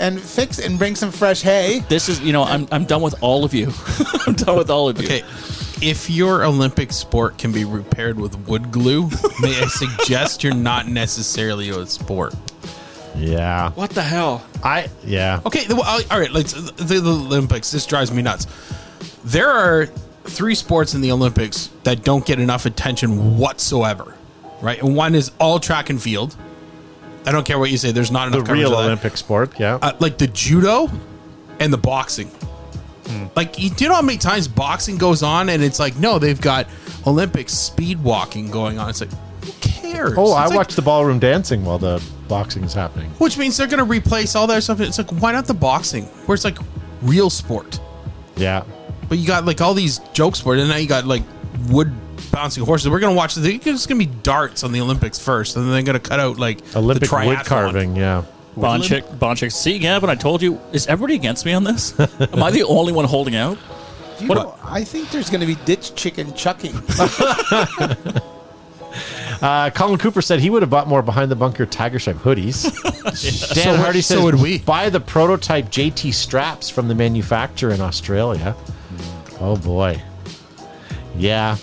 [0.00, 1.80] and fix and bring some fresh hay.
[1.90, 3.70] This is, you know, I'm, I'm done with all of you.
[4.26, 5.04] I'm done with all of you.
[5.04, 5.22] Okay.
[5.82, 9.10] If your Olympic sport can be repaired with wood glue,
[9.40, 12.34] may I suggest you're not necessarily a sport.
[13.16, 14.44] Yeah, What the hell?
[14.62, 15.40] I yeah.
[15.46, 16.30] Okay, well, all right.
[16.30, 17.70] Let's the, the Olympics.
[17.70, 18.46] This drives me nuts.
[19.24, 19.86] There are
[20.24, 24.14] three sports in the Olympics that don't get enough attention whatsoever,
[24.60, 24.80] right?
[24.82, 26.36] And one is all track and field.
[27.26, 27.92] I don't care what you say.
[27.92, 28.74] There's not enough coverage real.
[28.74, 29.78] Olympic sport, yeah.
[29.80, 30.88] Uh, like the judo
[31.60, 32.30] and the boxing.
[33.34, 36.40] Like, do you know how many times boxing goes on and it's like, no, they've
[36.40, 36.66] got
[37.06, 38.90] Olympic speed walking going on.
[38.90, 39.10] It's like,
[39.88, 40.14] who cares?
[40.16, 43.10] oh, I It's like- watched the ballroom dancing while the boxing is happening.
[43.18, 44.80] Which means they're going to replace all that stuff.
[44.80, 46.58] It's like, why not the boxing, where it's like
[47.02, 47.80] real sport?
[48.36, 48.62] Yeah,
[49.08, 51.22] But you got like all these joke sports, and now you got like
[51.68, 51.92] wood
[52.30, 52.88] bouncing horses.
[52.88, 53.54] We're going to watch the.
[53.54, 56.20] It's going to be darts on the Olympics first, and then they're going to cut
[56.20, 57.44] out like Olympic the wood triathlon.
[57.46, 57.96] carving.
[57.96, 58.22] Yeah,
[58.56, 59.50] Bonchik, Bonchik.
[59.52, 60.60] See, Gavin, I told you.
[60.72, 61.98] Is everybody against me on this?
[62.20, 63.58] Am I the only one holding out?
[64.18, 66.74] Do you know, I think there's going to be ditch chicken chucking.
[69.40, 72.64] Uh, Colin Cooper said he would have bought more behind the bunker tiger stripe hoodies.
[73.54, 74.58] Dan So Hardy so says would we.
[74.58, 78.56] buy the prototype JT straps from the manufacturer in Australia.
[79.40, 80.02] Oh boy,
[81.16, 81.56] yeah.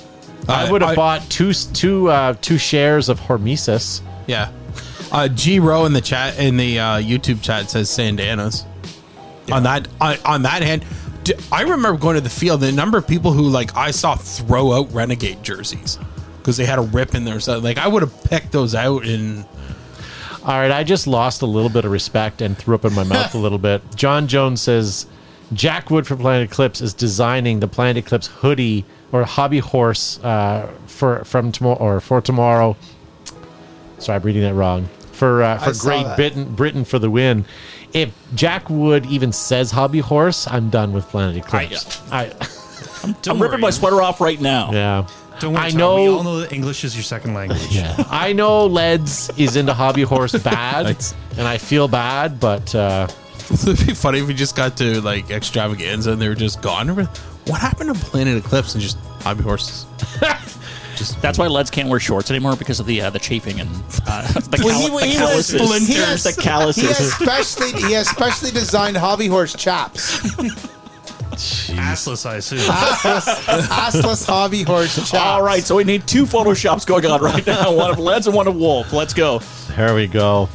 [0.48, 4.02] I Uh, would have I- bought two two uh, two shares of Hormesis.
[4.28, 4.52] Yeah.
[5.12, 8.64] Uh, G Row in the chat in the uh, YouTube chat says Sandanas.
[9.52, 10.86] On that on, on that hand,
[11.52, 12.62] I remember going to the field.
[12.62, 16.00] The number of people who like I saw throw out Renegade jerseys
[16.46, 17.40] because they had a rip in there.
[17.40, 19.46] So like I would have picked those out and
[20.44, 23.04] All right, I just lost a little bit of respect and threw up in my
[23.16, 23.82] mouth a little bit.
[23.96, 25.08] John Jones says
[25.54, 30.72] Jack Wood from Planet Eclipse is designing the Planet Eclipse hoodie or hobby horse uh,
[30.86, 32.78] for from tomorrow or for tomorrow.
[33.98, 34.88] Sorry, I'm reading that wrong.
[35.14, 36.16] For uh, for saw Great.
[36.16, 37.46] Britain, Britain for the win.
[37.94, 42.04] If Jack Wood even says hobby horse, I'm done with Planet Eclipse.
[42.12, 42.32] I,
[43.28, 44.72] I'm ripping my sweater off right now.
[44.72, 45.08] yeah.
[45.40, 47.60] Don't worry, I Tom, know- We all know that English is your second language.
[47.70, 51.14] Yeah, I know Ledz is into hobby horse bad, Nice.
[51.38, 53.08] and I feel bad, but uh,
[53.52, 56.88] it'd be funny if we just got to like extravaganza and they were just gone.
[56.96, 59.86] What happened to Planet Eclipse and just hobby horses?
[61.22, 63.70] That's why Ledz can't wear shorts anymore because of the uh, the chafing and
[64.08, 65.88] uh, the, Well, he- call- the he was- calluses.
[65.88, 66.98] he has- the He calluses.
[66.98, 70.22] has specially he has specially designed hobby horse chaps.
[71.38, 72.60] Assless, I assume.
[72.60, 75.14] Assless hobby horse chaps.
[75.14, 77.74] All right, so we need two photoshops going on right now.
[77.74, 78.94] One of Ledz and one of Wolf.
[78.94, 79.40] Let's go.
[79.76, 80.50] there we go.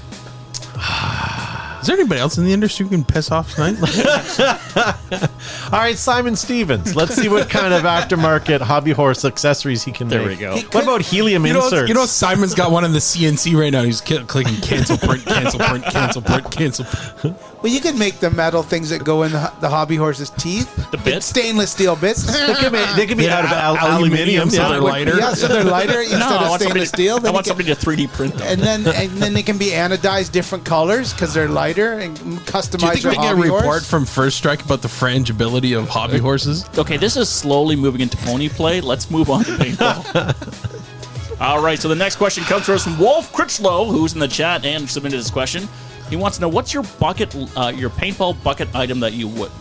[1.81, 3.77] Is there anybody else in the industry who can piss off tonight?
[5.73, 6.95] All right, Simon Stevens.
[6.95, 10.29] Let's see what kind of aftermarket hobby horse accessories he can There make.
[10.29, 10.57] we go.
[10.73, 11.89] What about helium You know, inserts?
[11.89, 13.83] you know, Simon's got one in the CNC right now.
[13.83, 16.85] He's ki- clicking cancel print, cancel print, cancel print, cancel.
[16.85, 17.37] print.
[17.63, 20.75] Well, you can make the metal things that go in the, the hobby horse's teeth.
[20.91, 21.27] The bits?
[21.27, 22.23] stainless steel bits.
[22.25, 24.49] They could be, they could be Yeah, out of al- al- aluminium.
[24.49, 25.19] aluminium, so they're lighter.
[25.19, 27.17] yeah, so they're lighter instead No, of want somebody, stainless steel.
[27.17, 28.47] I Then you want can- somebody to 3D print them.
[28.49, 32.79] and then and then they can be anodized different colors because they're lighter and customized.
[32.79, 33.91] Do you customize think your we get a report horse.
[33.91, 36.65] from First Strike about the frangibility of hobby uh, horses?
[36.79, 38.81] Okay, this is slowly moving into pony play.
[38.81, 41.41] Let's move on to paintball.
[41.41, 44.29] All right, so the next question comes to us from Wolf Critchlow, who's in the
[44.29, 45.69] chat and submitted this question.
[46.11, 49.53] He wants to know what's your bucket, uh, your paintball bucket item that you would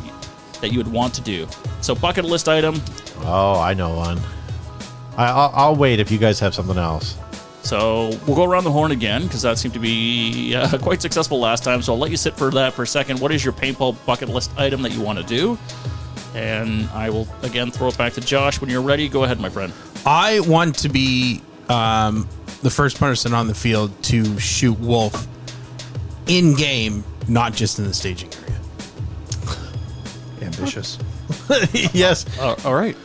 [0.61, 1.47] that you would want to do.
[1.81, 2.81] So bucket list item.
[3.19, 4.19] Oh, I know one.
[5.15, 7.17] I, I'll, I'll wait if you guys have something else.
[7.61, 11.39] So we'll go around the horn again because that seemed to be uh, quite successful
[11.39, 11.81] last time.
[11.81, 13.19] So I'll let you sit for that for a second.
[13.19, 15.57] What is your paintball bucket list item that you want to do?
[16.35, 19.07] And I will again throw it back to Josh when you're ready.
[19.07, 19.73] Go ahead, my friend.
[20.05, 22.27] I want to be um,
[22.61, 25.27] the first person on the field to shoot wolf
[26.29, 28.59] in game, not just in the staging area.
[30.41, 30.97] Ambitious.
[31.93, 32.25] yes.
[32.39, 32.95] Uh, all right.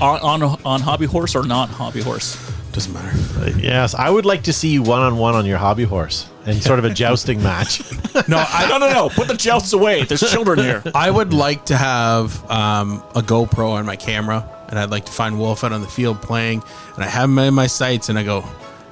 [0.00, 2.36] On, on on hobby horse or not hobby horse?
[2.72, 3.58] Doesn't matter.
[3.58, 3.94] Yes.
[3.94, 6.78] I would like to see you one on one on your hobby horse in sort
[6.78, 7.82] of a jousting match.
[8.26, 9.08] No, I No, no, no.
[9.10, 10.04] Put the jousts away.
[10.04, 10.82] There's children here.
[10.94, 15.12] I would like to have um, a GoPro on my camera, and I'd like to
[15.12, 16.62] find Wolf out on the field playing,
[16.94, 18.42] and I have him in my sights, and I go,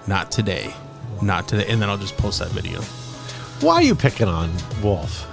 [0.07, 0.75] not today,
[1.23, 2.83] not today, and then I'll just post that video.
[3.61, 4.51] Why are you picking on
[4.83, 5.27] Wolf?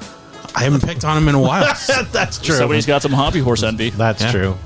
[0.55, 1.63] I haven't picked on him in a while.
[2.11, 2.55] That's true.
[2.55, 3.91] Somebody's got some hobby horse envy.
[3.91, 4.31] That's Yeah.
[4.31, 4.57] true.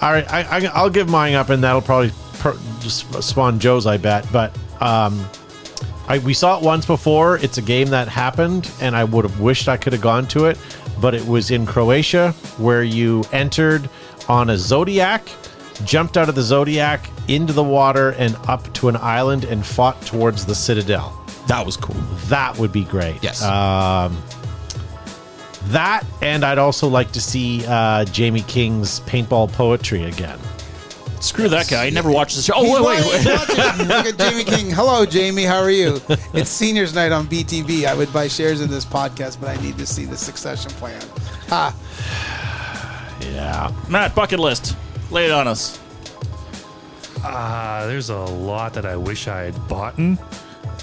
[0.00, 3.86] All right, I, I, I'll give mine up, and that'll probably per, just spawn Joe's,
[3.86, 4.26] I bet.
[4.32, 5.24] But um,
[6.08, 7.38] I, we saw it once before.
[7.38, 10.46] It's a game that happened, and I would have wished I could have gone to
[10.46, 10.58] it.
[11.00, 13.88] But it was in Croatia, where you entered
[14.28, 15.22] on a Zodiac,
[15.84, 20.00] jumped out of the Zodiac into the water, and up to an island, and fought
[20.02, 21.21] towards the Citadel.
[21.48, 22.00] That was cool.
[22.28, 23.22] That would be great.
[23.22, 23.42] Yes.
[23.42, 24.22] Um,
[25.66, 30.38] that, and I'd also like to see uh, Jamie King's paintball poetry again.
[31.20, 31.84] Screw that guy.
[31.84, 32.54] He never watches the show.
[32.56, 33.20] Oh, wait, wait, wait.
[33.22, 33.86] He's watching.
[33.86, 34.70] Look at Jamie King.
[34.70, 35.44] Hello, Jamie.
[35.44, 36.00] How are you?
[36.34, 37.86] It's seniors night on BTV.
[37.86, 41.00] I would buy shares in this podcast, but I need to see the succession plan.
[41.48, 41.72] Ha.
[43.20, 43.72] Yeah.
[43.88, 44.76] Matt, bucket list.
[45.12, 45.78] Lay it on us.
[47.24, 49.94] Uh, there's a lot that I wish I had bought.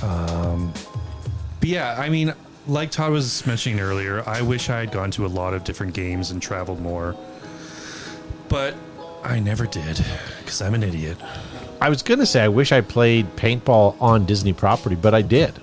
[0.03, 0.73] Um,
[1.59, 2.33] but yeah, I mean,
[2.67, 5.93] like Todd was mentioning earlier, I wish I had gone to a lot of different
[5.93, 7.15] games and traveled more.
[8.47, 8.75] But
[9.23, 10.03] I never did
[10.39, 11.17] because I'm an idiot.
[11.81, 15.21] I was going to say, I wish I played paintball on Disney property, but I
[15.21, 15.53] did.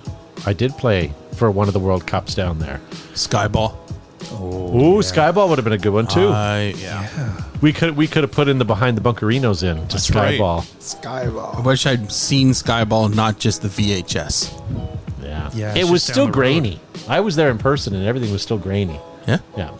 [0.45, 2.81] I did play for one of the World Cups down there.
[3.13, 3.75] Skyball.
[4.33, 6.27] Ooh, Skyball would have been a good one too.
[6.29, 7.41] I yeah.
[7.61, 10.39] we could we could have put in the behind the bunkerinos in to That's right.
[10.39, 10.59] Skyball.
[11.05, 11.63] I Skyball.
[11.63, 14.51] wish I'd seen Skyball, not just the VHS.
[15.23, 16.43] Yeah, Yeah, It was just still down the road.
[16.43, 16.79] grainy.
[17.07, 18.99] I was there in person, and everything was still grainy.
[19.27, 19.37] Yeah.
[19.57, 19.71] Yeah.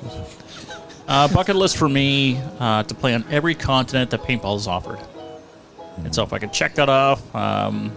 [1.07, 4.99] Uh, bucket list for me uh, to play on every continent that paintball is offered.
[5.97, 7.91] And so if I could check that off, um,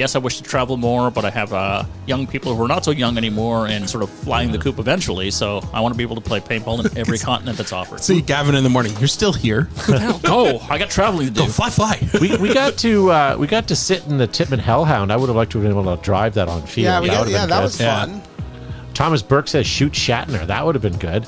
[0.00, 2.84] yes, I wish to travel more, but I have uh, young people who are not
[2.84, 5.30] so young anymore and sort of flying the coop eventually.
[5.30, 8.00] So I want to be able to play paintball in every continent that's offered.
[8.00, 8.92] See Gavin in the morning.
[8.98, 9.68] You're still here.
[10.22, 10.58] Go!
[10.68, 11.40] I got traveling to do.
[11.42, 12.08] Go fly, fly.
[12.20, 15.12] we, we got to uh, we got to sit in the Tippmann Hellhound.
[15.12, 16.84] I would have liked to have been able to drive that on field.
[16.86, 17.62] Yeah, we that got, yeah, that good.
[17.62, 18.06] was Yeah.
[18.06, 18.22] fun.
[18.94, 20.46] Thomas Burke says shoot Shatner.
[20.46, 21.24] That would have been good.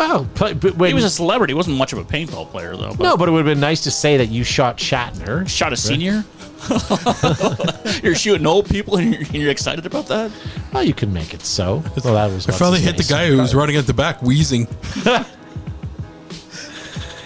[0.00, 1.50] Well, but, but when, He was a celebrity.
[1.52, 2.88] He wasn't much of a paintball player, though.
[2.94, 5.46] But no, but it would have been nice to say that you shot Shatner.
[5.46, 6.24] Shot a senior?
[8.02, 10.30] you're shooting old people and you're, and you're excited about that?
[10.72, 11.82] Well, you can make it so.
[12.02, 13.92] Well, that was I finally probably his hit the guy who was running at the
[13.92, 14.66] back wheezing.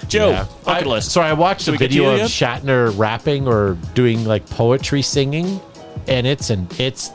[0.09, 0.47] Joe, Yeah.
[0.65, 1.13] bucket I, list.
[1.13, 2.29] So I watched Did a we get to video of yet?
[2.29, 5.61] Shatner rapping or doing like poetry singing,
[6.09, 7.11] and it's an it's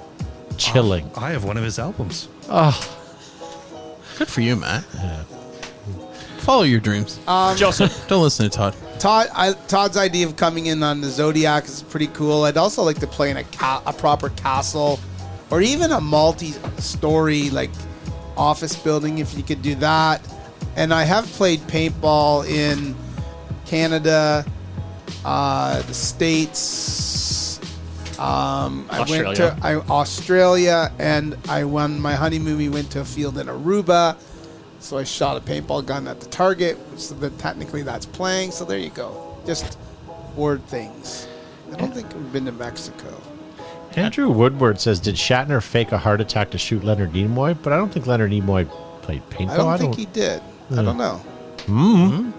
[0.57, 1.11] chilling.
[1.17, 2.29] I have one of his albums.
[2.47, 2.95] Oh,
[4.17, 4.85] Good for you, Matt.
[6.39, 7.19] Follow your dreams.
[7.55, 8.05] Joseph.
[8.07, 8.75] Don't listen to Todd.
[8.99, 12.43] Todd, I, Todd's idea of coming in on the Zodiac is pretty cool.
[12.43, 14.99] I'd also like to play in a, ca- a proper castle,
[15.51, 17.69] or even a multi-story like
[18.35, 20.21] office building if you could do that.
[20.75, 22.95] And I have played paintball in
[23.65, 24.45] Canada,
[25.23, 27.59] uh, the states.
[28.19, 32.57] Um, I went to I, Australia, and I won my honeymoon.
[32.57, 34.17] We went to a field in Aruba.
[34.79, 38.51] So I shot a paintball gun at the target, so that technically that's playing.
[38.51, 39.37] So there you go.
[39.45, 39.77] Just
[40.35, 41.27] board things.
[41.71, 43.21] I don't think we've been to Mexico.
[43.95, 47.77] Andrew Woodward says, "Did Shatner fake a heart attack to shoot Leonard Nimoy?" But I
[47.77, 48.69] don't think Leonard Nimoy
[49.01, 49.49] played paintball.
[49.49, 50.41] I don't think he did.
[50.71, 51.21] I don't know.
[51.65, 52.31] Hmm.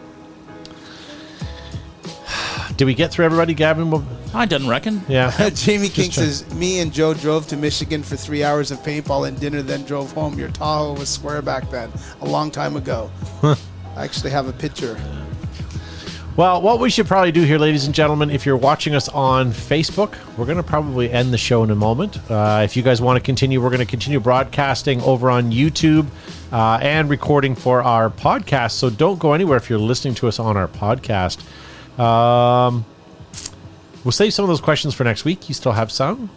[2.77, 3.91] Did we get through everybody, Gavin?
[4.33, 5.03] Well, I didn't reckon.
[5.09, 5.51] Yeah.
[5.55, 9.27] Jamie King trying- says, "Me and Joe drove to Michigan for three hours of paintball
[9.27, 10.39] and dinner, then drove home.
[10.39, 13.11] Your Tahoe was square back then, a long time ago.
[13.43, 13.57] I
[13.97, 14.97] actually have a picture.
[16.37, 19.51] Well, what we should probably do here, ladies and gentlemen, if you're watching us on
[19.51, 22.19] Facebook, we're going to probably end the show in a moment.
[22.31, 26.07] Uh, if you guys want to continue, we're going to continue broadcasting over on YouTube
[26.53, 28.73] uh, and recording for our podcast.
[28.73, 31.41] So don't go anywhere if you're listening to us on our podcast.
[31.99, 32.87] Um,
[34.05, 35.49] we'll save some of those questions for next week.
[35.49, 36.31] You still have some?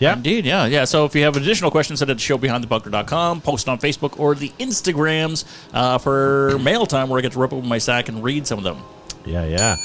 [0.00, 0.14] Yeah.
[0.14, 0.84] Indeed, yeah, yeah.
[0.86, 4.48] So if you have additional questions, send it to showbehindthebunker.com, post on Facebook or the
[4.58, 5.44] Instagrams
[5.74, 8.58] uh, for mail time where I get to rip open my sack and read some
[8.58, 8.78] of them.
[9.26, 9.76] Yeah, yeah.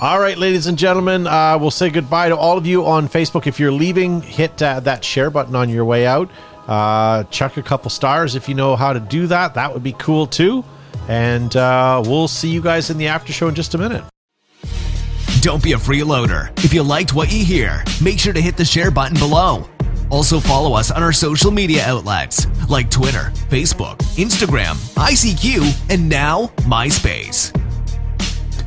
[0.00, 3.46] All right, ladies and gentlemen, uh, we'll say goodbye to all of you on Facebook.
[3.46, 6.30] If you're leaving, hit uh, that share button on your way out.
[6.66, 9.54] Uh, chuck a couple stars if you know how to do that.
[9.54, 10.64] That would be cool too.
[11.08, 14.04] And uh, we'll see you guys in the after show in just a minute.
[15.48, 16.52] Don't be a freeloader.
[16.62, 19.66] If you liked what you hear, make sure to hit the share button below.
[20.10, 26.48] Also, follow us on our social media outlets like Twitter, Facebook, Instagram, ICQ, and now
[26.66, 27.58] MySpace.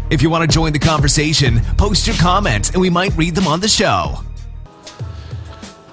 [0.10, 3.46] If you want to join the conversation, post your comments and we might read them
[3.46, 4.16] on the show.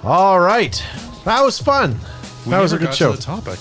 [0.03, 0.83] All right.
[1.23, 1.99] That was fun.
[2.45, 3.11] We that was a never good got show.
[3.11, 3.59] To the topic.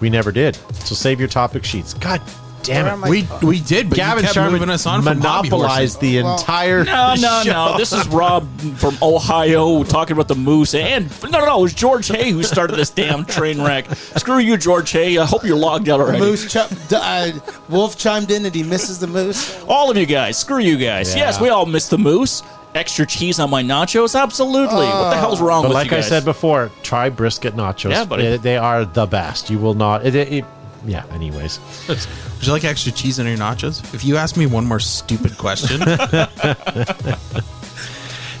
[0.00, 0.56] We never did.
[0.84, 1.94] So save your topic sheets.
[1.94, 2.20] God
[2.62, 3.08] damn it.
[3.08, 5.60] We we did, but Gavin you kept Sharman moving us on from hobby horses.
[5.68, 7.52] monopolized the Well- entire No, no, show.
[7.72, 7.76] no.
[7.78, 8.46] This is Rob
[8.76, 10.74] from Ohio talking about the moose.
[10.74, 11.58] And no, no, no.
[11.58, 13.86] It was George Hay who started this damn train wreck.
[14.16, 15.18] Screw you, George Hay.
[15.18, 16.18] I hope you're logged out already.
[16.18, 17.30] Moose, ch- uh,
[17.68, 19.58] Wolf chimed in and he misses the moose.
[19.68, 20.36] All of you guys.
[20.38, 21.14] Screw you guys.
[21.14, 21.24] Yeah.
[21.26, 22.42] Yes, we all miss the moose.
[22.74, 24.14] Extra cheese on my nachos?
[24.20, 24.76] Absolutely.
[24.86, 27.90] what the hell's wrong But with like you I said before, try brisket nachos.
[27.90, 28.24] Yeah, buddy.
[28.24, 29.48] They, they are the best.
[29.48, 30.04] You will not.
[30.06, 30.44] It, it, it-
[30.86, 31.04] yeah.
[31.12, 31.58] Anyways,
[31.88, 32.06] Would
[32.46, 33.82] you like extra cheese on your nachos?
[33.94, 35.80] If you ask me one more stupid question,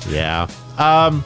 [0.08, 0.46] yeah.
[0.78, 1.24] Um,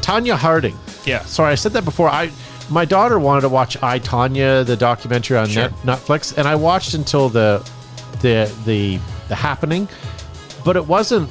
[0.00, 0.76] Tonya Harding.
[1.04, 1.22] Yeah.
[1.24, 2.08] Sorry, I said that before.
[2.08, 2.30] I
[2.70, 5.64] my daughter wanted to watch I Tonya, the documentary on Sure.
[5.64, 7.58] Net, Netflix, and I watched until the
[8.20, 8.98] the the
[9.28, 9.88] the happening,
[10.64, 11.28] but it wasn't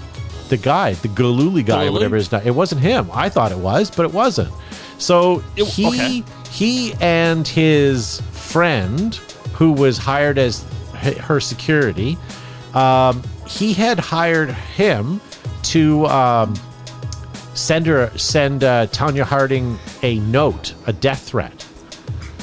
[0.50, 2.42] the guy, the Gillooly guy, whatever his name.
[2.46, 3.10] It wasn't him.
[3.14, 4.54] I thought it was, but it wasn't.
[5.00, 6.24] So It- he okay.
[6.52, 8.22] he and his
[8.54, 9.16] friend,
[9.56, 12.16] who was hired as her security,
[12.76, 15.20] um, he had hired him
[15.64, 16.54] to um,
[17.56, 21.66] send her send uh, Tonya Harding a note, a death threat,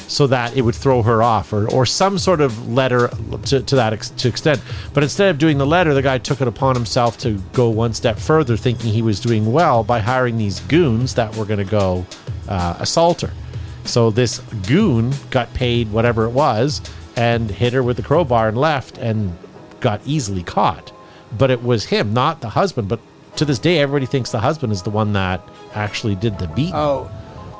[0.09, 3.09] so that it would throw her off, or or some sort of letter
[3.45, 4.61] to, to that ex- to extent.
[4.93, 7.95] But instead of doing the letter, the guy took it upon himself to go one
[7.95, 11.71] step further, thinking he was doing well by hiring these goons that were going to
[11.71, 12.05] go
[12.49, 13.31] uh, assault her.
[13.85, 16.81] So this goon got paid whatever it was
[17.17, 19.37] and hit her with the crowbar and left and
[19.81, 20.93] got easily caught.
[21.37, 22.89] But it was him, not the husband.
[22.89, 23.01] But
[23.37, 26.75] to this day, everybody thinks the husband is the one that actually did the beating.
[26.75, 27.11] Oh,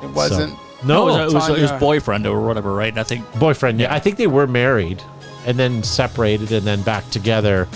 [0.03, 0.57] it wasn't.
[0.85, 1.79] no, it was, it was his Tonya.
[1.79, 2.97] boyfriend or whatever, right?
[2.97, 3.25] I think.
[3.39, 3.79] boyfriend.
[3.79, 5.01] Yeah, I think they were married
[5.45, 7.67] and then separated and then back together.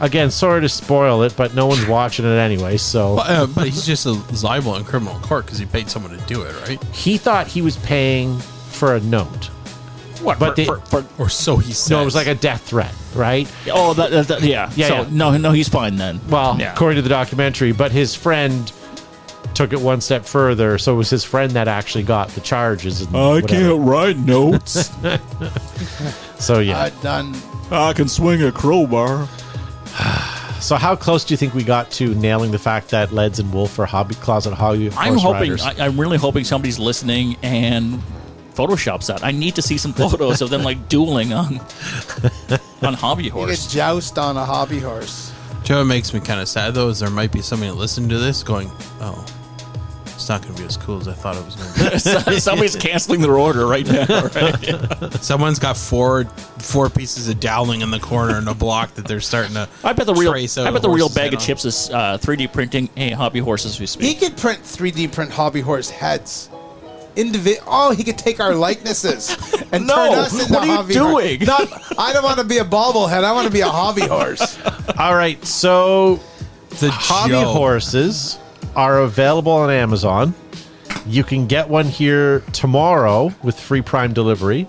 [0.00, 2.76] Again, sorry to spoil it, but no one's watching it anyway.
[2.76, 4.12] So but, uh, but he's just a,
[4.44, 6.82] liable in criminal court because he paid someone to do it, right?
[6.92, 9.46] he thought he was paying for a note.
[10.20, 10.38] What?
[10.38, 11.94] But for, they- for, for- Or so he said.
[11.94, 13.50] No, it was like a death threat, right?
[13.72, 14.70] oh, that, that, that- yeah.
[14.74, 15.08] Yeah, So yeah.
[15.10, 16.20] no, no, he's fine then.
[16.28, 16.72] Well, yeah.
[16.72, 18.72] according to the documentary, but his friend
[19.54, 20.78] took it one step further.
[20.78, 23.02] So it was his friend that actually got the charges.
[23.02, 23.74] And whatever.
[23.76, 24.90] write notes.
[26.38, 26.78] So yeah.
[26.78, 27.34] Uh, done.
[27.70, 29.26] I can swing a crowbar.
[30.60, 33.52] so how close do you think we got to nailing the fact that Ledz and
[33.52, 34.90] Wolf are hobby closet hobby?
[34.96, 35.50] I'm hoping.
[35.50, 35.62] riders?
[35.64, 38.00] I, I'm really hoping somebody's listening and
[38.54, 39.24] photoshops that.
[39.24, 41.60] I need to see some photos of them like dueling on
[42.82, 43.66] on hobby You horse.
[43.66, 45.32] get joust on a hobby horse.
[45.64, 48.18] Joe, it makes me kind of sad though, is there might be somebody listening to
[48.18, 48.70] this going,
[49.00, 49.24] "Oh,
[50.24, 52.40] it's not going to be as cool as I thought it was going to be."
[52.40, 54.06] Somebody's canceling their order right now.
[54.34, 55.12] Right?
[55.20, 56.24] Someone's got four
[56.58, 59.68] four pieces of dowling in the corner in a block that they're starting to.
[59.82, 60.32] I bet the real.
[60.32, 61.44] trace out I bet the real bag of on.
[61.44, 64.06] chips is uh, 3D printing a hobby horse as we speak.
[64.08, 66.48] He could print 3D print hobby horse heads.
[67.16, 69.36] Indivi- oh, he could take our likenesses
[69.72, 71.44] and No, turn us into what are you hobby horse- doing?
[71.44, 73.22] Not, I don't want to be a bobblehead.
[73.24, 74.58] I want to be a hobby horse.
[74.98, 76.16] All right, so
[76.80, 77.52] The hobby Joe.
[77.52, 78.38] horses
[78.76, 80.34] are available on Amazon.
[81.06, 84.66] You can get one here tomorrow with free Prime delivery.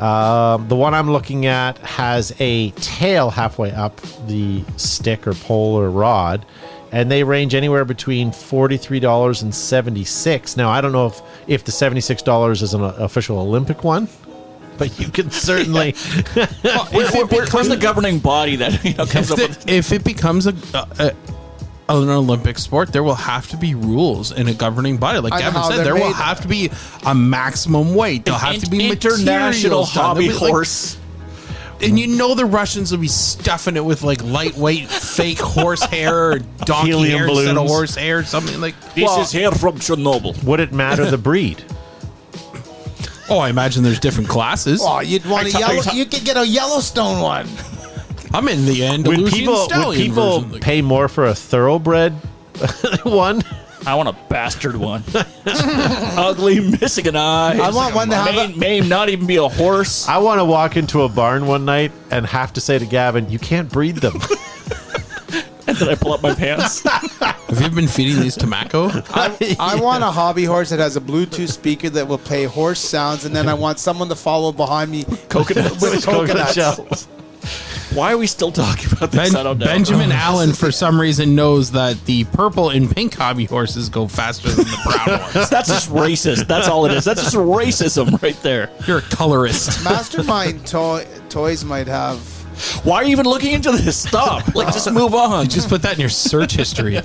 [0.00, 5.76] Um, the one I'm looking at has a tail halfway up the stick or pole
[5.78, 6.44] or rod,
[6.90, 10.56] and they range anywhere between forty-three dollars and seventy-six.
[10.56, 14.08] Now I don't know if if the seventy-six dollars is an official Olympic one,
[14.76, 15.92] but you can certainly.
[15.92, 16.46] Where-
[16.90, 19.68] where's the governing body that you know comes If, up with?
[19.68, 20.54] if it becomes a,
[20.98, 21.12] a
[21.98, 25.18] an Olympic sport, there will have to be rules in a governing body.
[25.20, 26.14] Like I Gavin how said, they're there will made.
[26.16, 26.70] have to be
[27.04, 28.24] a maximum weight.
[28.24, 30.98] There'll have to be international hobby There'll like, horse.
[31.80, 36.32] and you know the Russians will be stuffing it with like lightweight fake horse hair
[36.32, 38.74] or donkey Helium hair instead of horse hair, something like.
[38.94, 40.42] this is hair from Chernobyl.
[40.44, 41.64] Would it matter the breed?
[43.28, 44.80] Oh, I imagine there's different classes.
[44.82, 45.80] Oh, you'd want a yellow.
[45.80, 47.48] ta- You could get a Yellowstone one.
[48.34, 50.60] I'm in the Would Andalusian people would stallion people version.
[50.60, 52.12] Pay more for a thoroughbred
[53.04, 53.42] one?
[53.84, 55.02] I want a bastard one.
[55.46, 57.58] Ugly, missing an eye.
[57.58, 60.06] I want one that have may, a- may not even be a horse.
[60.08, 63.28] I want to walk into a barn one night and have to say to Gavin,
[63.30, 64.14] "You can't breed them."
[65.66, 66.82] and then I pull up my pants.
[66.88, 68.88] have you been feeding these tobacco?
[69.14, 73.24] I want a hobby horse that has a Bluetooth speaker that will play horse sounds,
[73.24, 75.82] and then I want someone to follow behind me Coconuts.
[75.82, 76.54] with Coconut coconuts.
[76.54, 77.08] shells.
[77.94, 79.32] Why are we still talking about this?
[79.32, 79.66] Ben- I don't know.
[79.66, 84.48] Benjamin Allen, for some reason, knows that the purple and pink hobby horses go faster
[84.48, 85.50] than the brown ones.
[85.50, 86.46] That's just racist.
[86.46, 87.04] That's all it is.
[87.04, 88.70] That's just racism right there.
[88.86, 89.84] You're a colorist.
[89.84, 92.18] Mastermind toy, toys might have.
[92.84, 93.96] Why are you even looking into this?
[93.96, 94.54] Stop.
[94.54, 95.48] Like, just move on.
[95.48, 97.00] Just put that in your search history.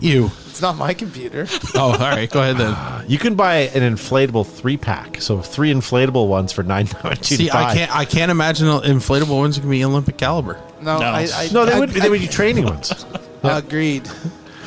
[0.00, 0.30] You.
[0.50, 1.46] It's not my computer.
[1.74, 2.28] Oh, all right.
[2.30, 2.76] Go ahead then.
[3.08, 7.50] You can buy an inflatable three pack, so three inflatable ones for nine ninety See,
[7.50, 7.94] I can't.
[7.96, 10.60] I can't imagine inflatable ones can be Olympic caliber.
[10.82, 11.06] No, No.
[11.06, 11.90] I, I, No, they I- would.
[11.90, 13.04] They would be training ones.
[13.44, 14.08] Agreed.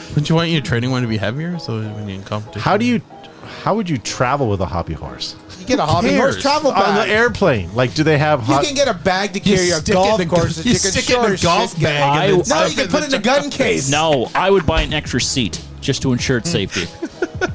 [0.10, 2.62] Wouldn't you want your training one to be heavier so when you're in competition?
[2.62, 3.02] How do you?
[3.64, 6.20] How would you travel with a hobby horse You get a hobby cares?
[6.36, 7.10] horse travel on the bag.
[7.10, 7.74] airplane?
[7.76, 8.64] Like, do they have You hot?
[8.66, 10.66] can get a bag to You carry your stick it golf in a- courses.
[10.66, 12.76] you You, can stick it in a golf bag and I- then No, stuff you
[12.76, 13.90] can in put it in a gun case.
[13.92, 16.82] No, I would buy an extra seat just to ensure its safety.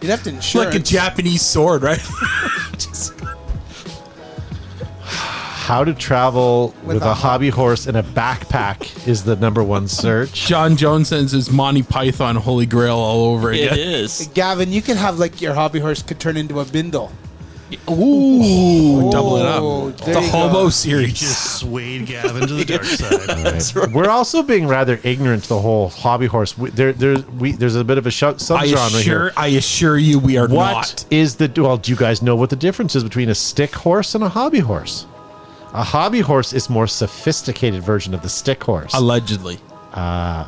[0.00, 0.78] You'd have to insure like a.
[0.78, 2.00] Japanese sword, right?
[5.00, 9.88] How to travel with, a a hobby horse in a backpack is the number one
[9.88, 10.32] search.
[10.46, 13.76] John Jones sends his Monty Python Holy Grail all over It again.
[13.78, 14.30] is.
[14.32, 17.10] Gavin, you can have like your hobby horse could turn into a bindle.
[17.90, 19.96] Ooh, double it Oh, up.
[19.98, 20.64] there The you Hobo go.
[20.64, 21.18] You series.
[21.18, 23.74] just swayed Gavin to the dark side.
[23.76, 23.92] Right.
[23.92, 26.56] We're also being rather ignorant to the whole hobby horse.
[26.56, 29.32] We, there, there, we, there's a bit of a sh- I subgenre assure, here.
[29.36, 30.74] I assure you, we are not.
[30.76, 31.76] What is the well?
[31.76, 34.60] Do you guys know what the difference is between a stick horse and a hobby
[34.60, 35.06] horse?
[35.72, 38.94] A hobby horse is more sophisticated version of the stick horse.
[38.94, 39.58] Allegedly,
[39.92, 40.46] Uh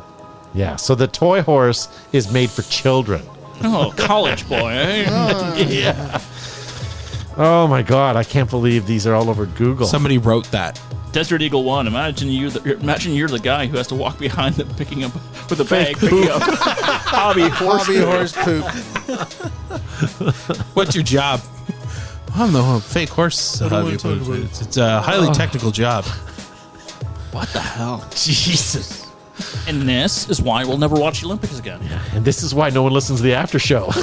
[0.53, 0.75] yeah.
[0.77, 3.21] So the toy horse is made for children.
[3.61, 4.69] Oh, college boy.
[4.69, 5.65] eh?
[5.67, 6.21] yeah.
[7.41, 8.17] Oh my god!
[8.17, 9.87] I can't believe these are all over Google.
[9.87, 10.77] somebody wrote that.
[11.13, 11.87] Desert Eagle One.
[11.87, 12.49] Imagine you.
[12.49, 15.13] The, imagine you're the guy who has to walk behind them, picking up
[15.49, 17.85] with a bag, picking up hobby horse.
[17.85, 18.65] Hobby horse poop.
[20.75, 21.39] What's your job?
[22.35, 23.61] I'm the fake horse.
[23.61, 24.27] I don't hobby wanna talk horse.
[24.27, 24.39] about.
[24.49, 25.33] It's, it's a highly oh.
[25.33, 26.03] technical job.
[27.31, 28.05] What the hell?
[28.13, 29.08] Jesus.
[29.67, 31.79] And this is why we'll never watch the Olympics again.
[32.13, 33.89] And this is why no one listens to the after show.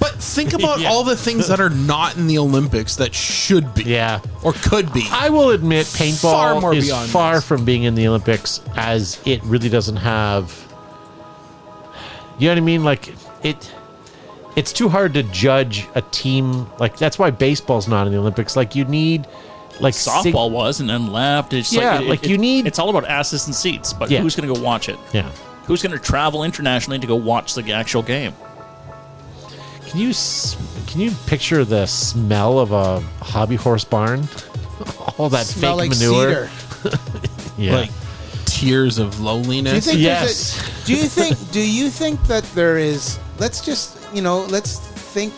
[0.00, 0.90] But think about Yeah.
[0.90, 4.20] all the things that are not in the Olympics that should be, yeah.
[4.42, 5.06] or could be.
[5.10, 7.44] I will admit, paintball Far more is beyond far this.
[7.46, 10.52] from being in the Olympics, as it really doesn't have.
[12.38, 12.84] You know what I mean?
[12.84, 13.72] Like it.
[14.56, 16.66] It's too hard to judge a team.
[16.78, 18.54] Like that's why baseball's not in the Olympics.
[18.56, 19.26] Like you need,
[19.80, 21.52] like sig- Softball was and then left.
[21.52, 24.10] It's Yeah, like, it- like it- you need- It's all about asses and seats, but
[24.10, 24.20] Yeah.
[24.20, 24.98] who's going to go watch it?
[25.12, 25.28] yeah.
[25.66, 28.34] Who's going to travel internationally to go watch the actual game?
[29.88, 30.12] Can you
[30.86, 34.28] can you picture the smell of a hobby horse barn?
[35.18, 36.48] All that Smell fake like manure.
[36.82, 36.98] cedar.
[37.58, 37.76] Yeah.
[37.76, 37.90] Like
[38.46, 39.86] tears of Do you loneliness.
[39.86, 40.00] think?
[40.00, 40.58] Yes.
[40.82, 41.50] A, do you think?
[41.52, 43.18] Do you think that there is?
[43.38, 44.40] Let's just you know.
[44.46, 45.32] Let's think.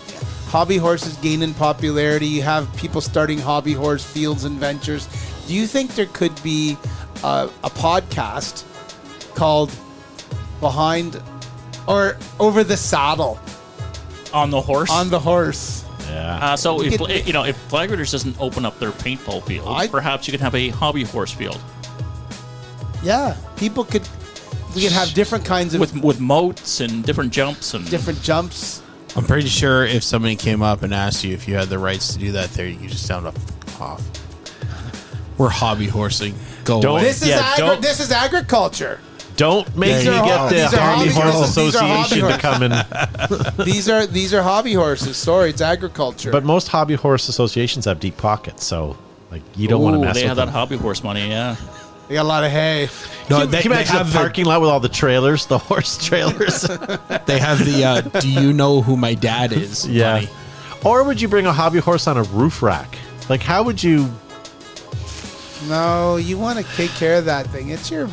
[0.46, 2.26] Hobby horses gaining popularity.
[2.26, 5.08] You have people starting hobby horse fields and ventures.
[5.46, 6.76] Do you think there could be
[7.24, 8.64] a, a podcast
[9.34, 9.70] called
[10.60, 11.20] "Behind"
[11.86, 13.38] or "Over the Saddle"
[14.32, 14.90] On the horse?
[14.90, 15.84] on the horse?
[16.08, 16.38] yeah.
[16.52, 19.66] Uh, so if Get- you know if Flag Raiders doesn't open up their paintball field,
[19.68, 21.60] I- perhaps you could have a hobby horse field
[23.02, 24.08] Yeah, people could.
[24.74, 28.82] We could have different kinds of with with moats and different jumps and different jumps.
[29.16, 32.12] I'm pretty sure if somebody came up and asked you if you had the rights
[32.12, 33.80] to do that, there you could just sound off.
[33.80, 34.02] off.
[35.38, 36.34] We're hobby horsing.
[36.64, 37.02] Go Don't- away.
[37.02, 39.00] This is Yeah, agri- don't- this is agriculture.
[39.36, 41.76] Don't make me get hobby- the these Hobby hobby Horse horses.
[41.76, 43.64] Are hobby Association to come in.
[43.66, 45.16] these are these are hobby horses.
[45.18, 46.30] Sorry, it's agriculture.
[46.32, 48.96] But most hobby horse associations have deep pockets, so
[49.30, 50.46] like you don't want to mess they with have them.
[50.46, 51.28] that hobby horse money.
[51.28, 51.56] Yeah,
[52.08, 52.88] they got a lot of hay.
[53.28, 55.46] No, Can they, you they imagine have the the, parking lot with all the trailers,
[55.46, 56.62] the horse trailers?
[57.26, 57.84] they have the.
[57.84, 59.86] Uh, do you know who my dad is?
[59.88, 60.12] yeah.
[60.14, 60.28] money.
[60.84, 62.96] Or would you bring a hobby horse on a roof rack?
[63.28, 64.08] Like, how would you?
[65.68, 67.70] No, you want to take care of that thing.
[67.70, 68.08] It's your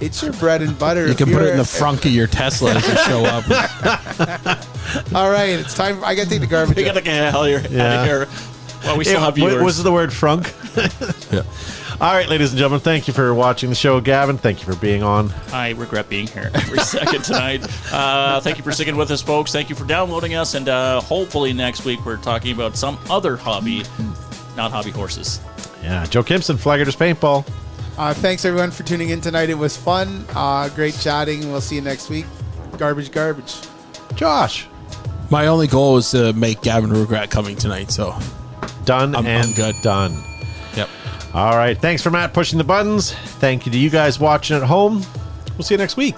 [0.00, 1.06] It's your bread and butter.
[1.06, 3.44] You can put it in the frunk of your Tesla as you show up.
[5.14, 6.02] All right, it's time.
[6.02, 6.76] I gotta take the garbage.
[6.76, 6.94] We out.
[6.94, 7.62] gotta get out of here.
[7.70, 8.22] Yeah.
[8.22, 8.82] of.
[8.84, 9.64] Well, we still have What viewers.
[9.64, 10.46] was the word frunk?
[11.32, 11.42] Yeah.
[11.98, 14.02] All right, ladies and gentlemen, thank you for watching the show.
[14.02, 15.32] Gavin, thank you for being on.
[15.50, 17.66] I regret being here every second tonight.
[17.90, 19.50] Uh, thank you for sticking with us, folks.
[19.50, 23.36] Thank you for downloading us, and uh, hopefully next week we're talking about some other
[23.38, 23.82] hobby,
[24.58, 25.40] not hobby horses.
[25.82, 27.48] Yeah, Joe Kimson, Flaggers Paintball.
[27.96, 29.48] Uh, thanks everyone for tuning in tonight.
[29.48, 30.26] It was fun.
[30.34, 31.50] Uh, great chatting.
[31.50, 32.26] We'll see you next week.
[32.76, 33.54] Garbage, garbage.
[34.16, 34.66] Josh,
[35.30, 37.90] My only goal was to make Gavin regret coming tonight.
[37.90, 38.14] So,
[38.84, 39.74] done I'm- and I'm good.
[39.82, 40.22] done.
[41.36, 43.12] All right, thanks for Matt pushing the buttons.
[43.12, 45.02] Thank you to you guys watching at home.
[45.58, 46.16] We'll see you next week.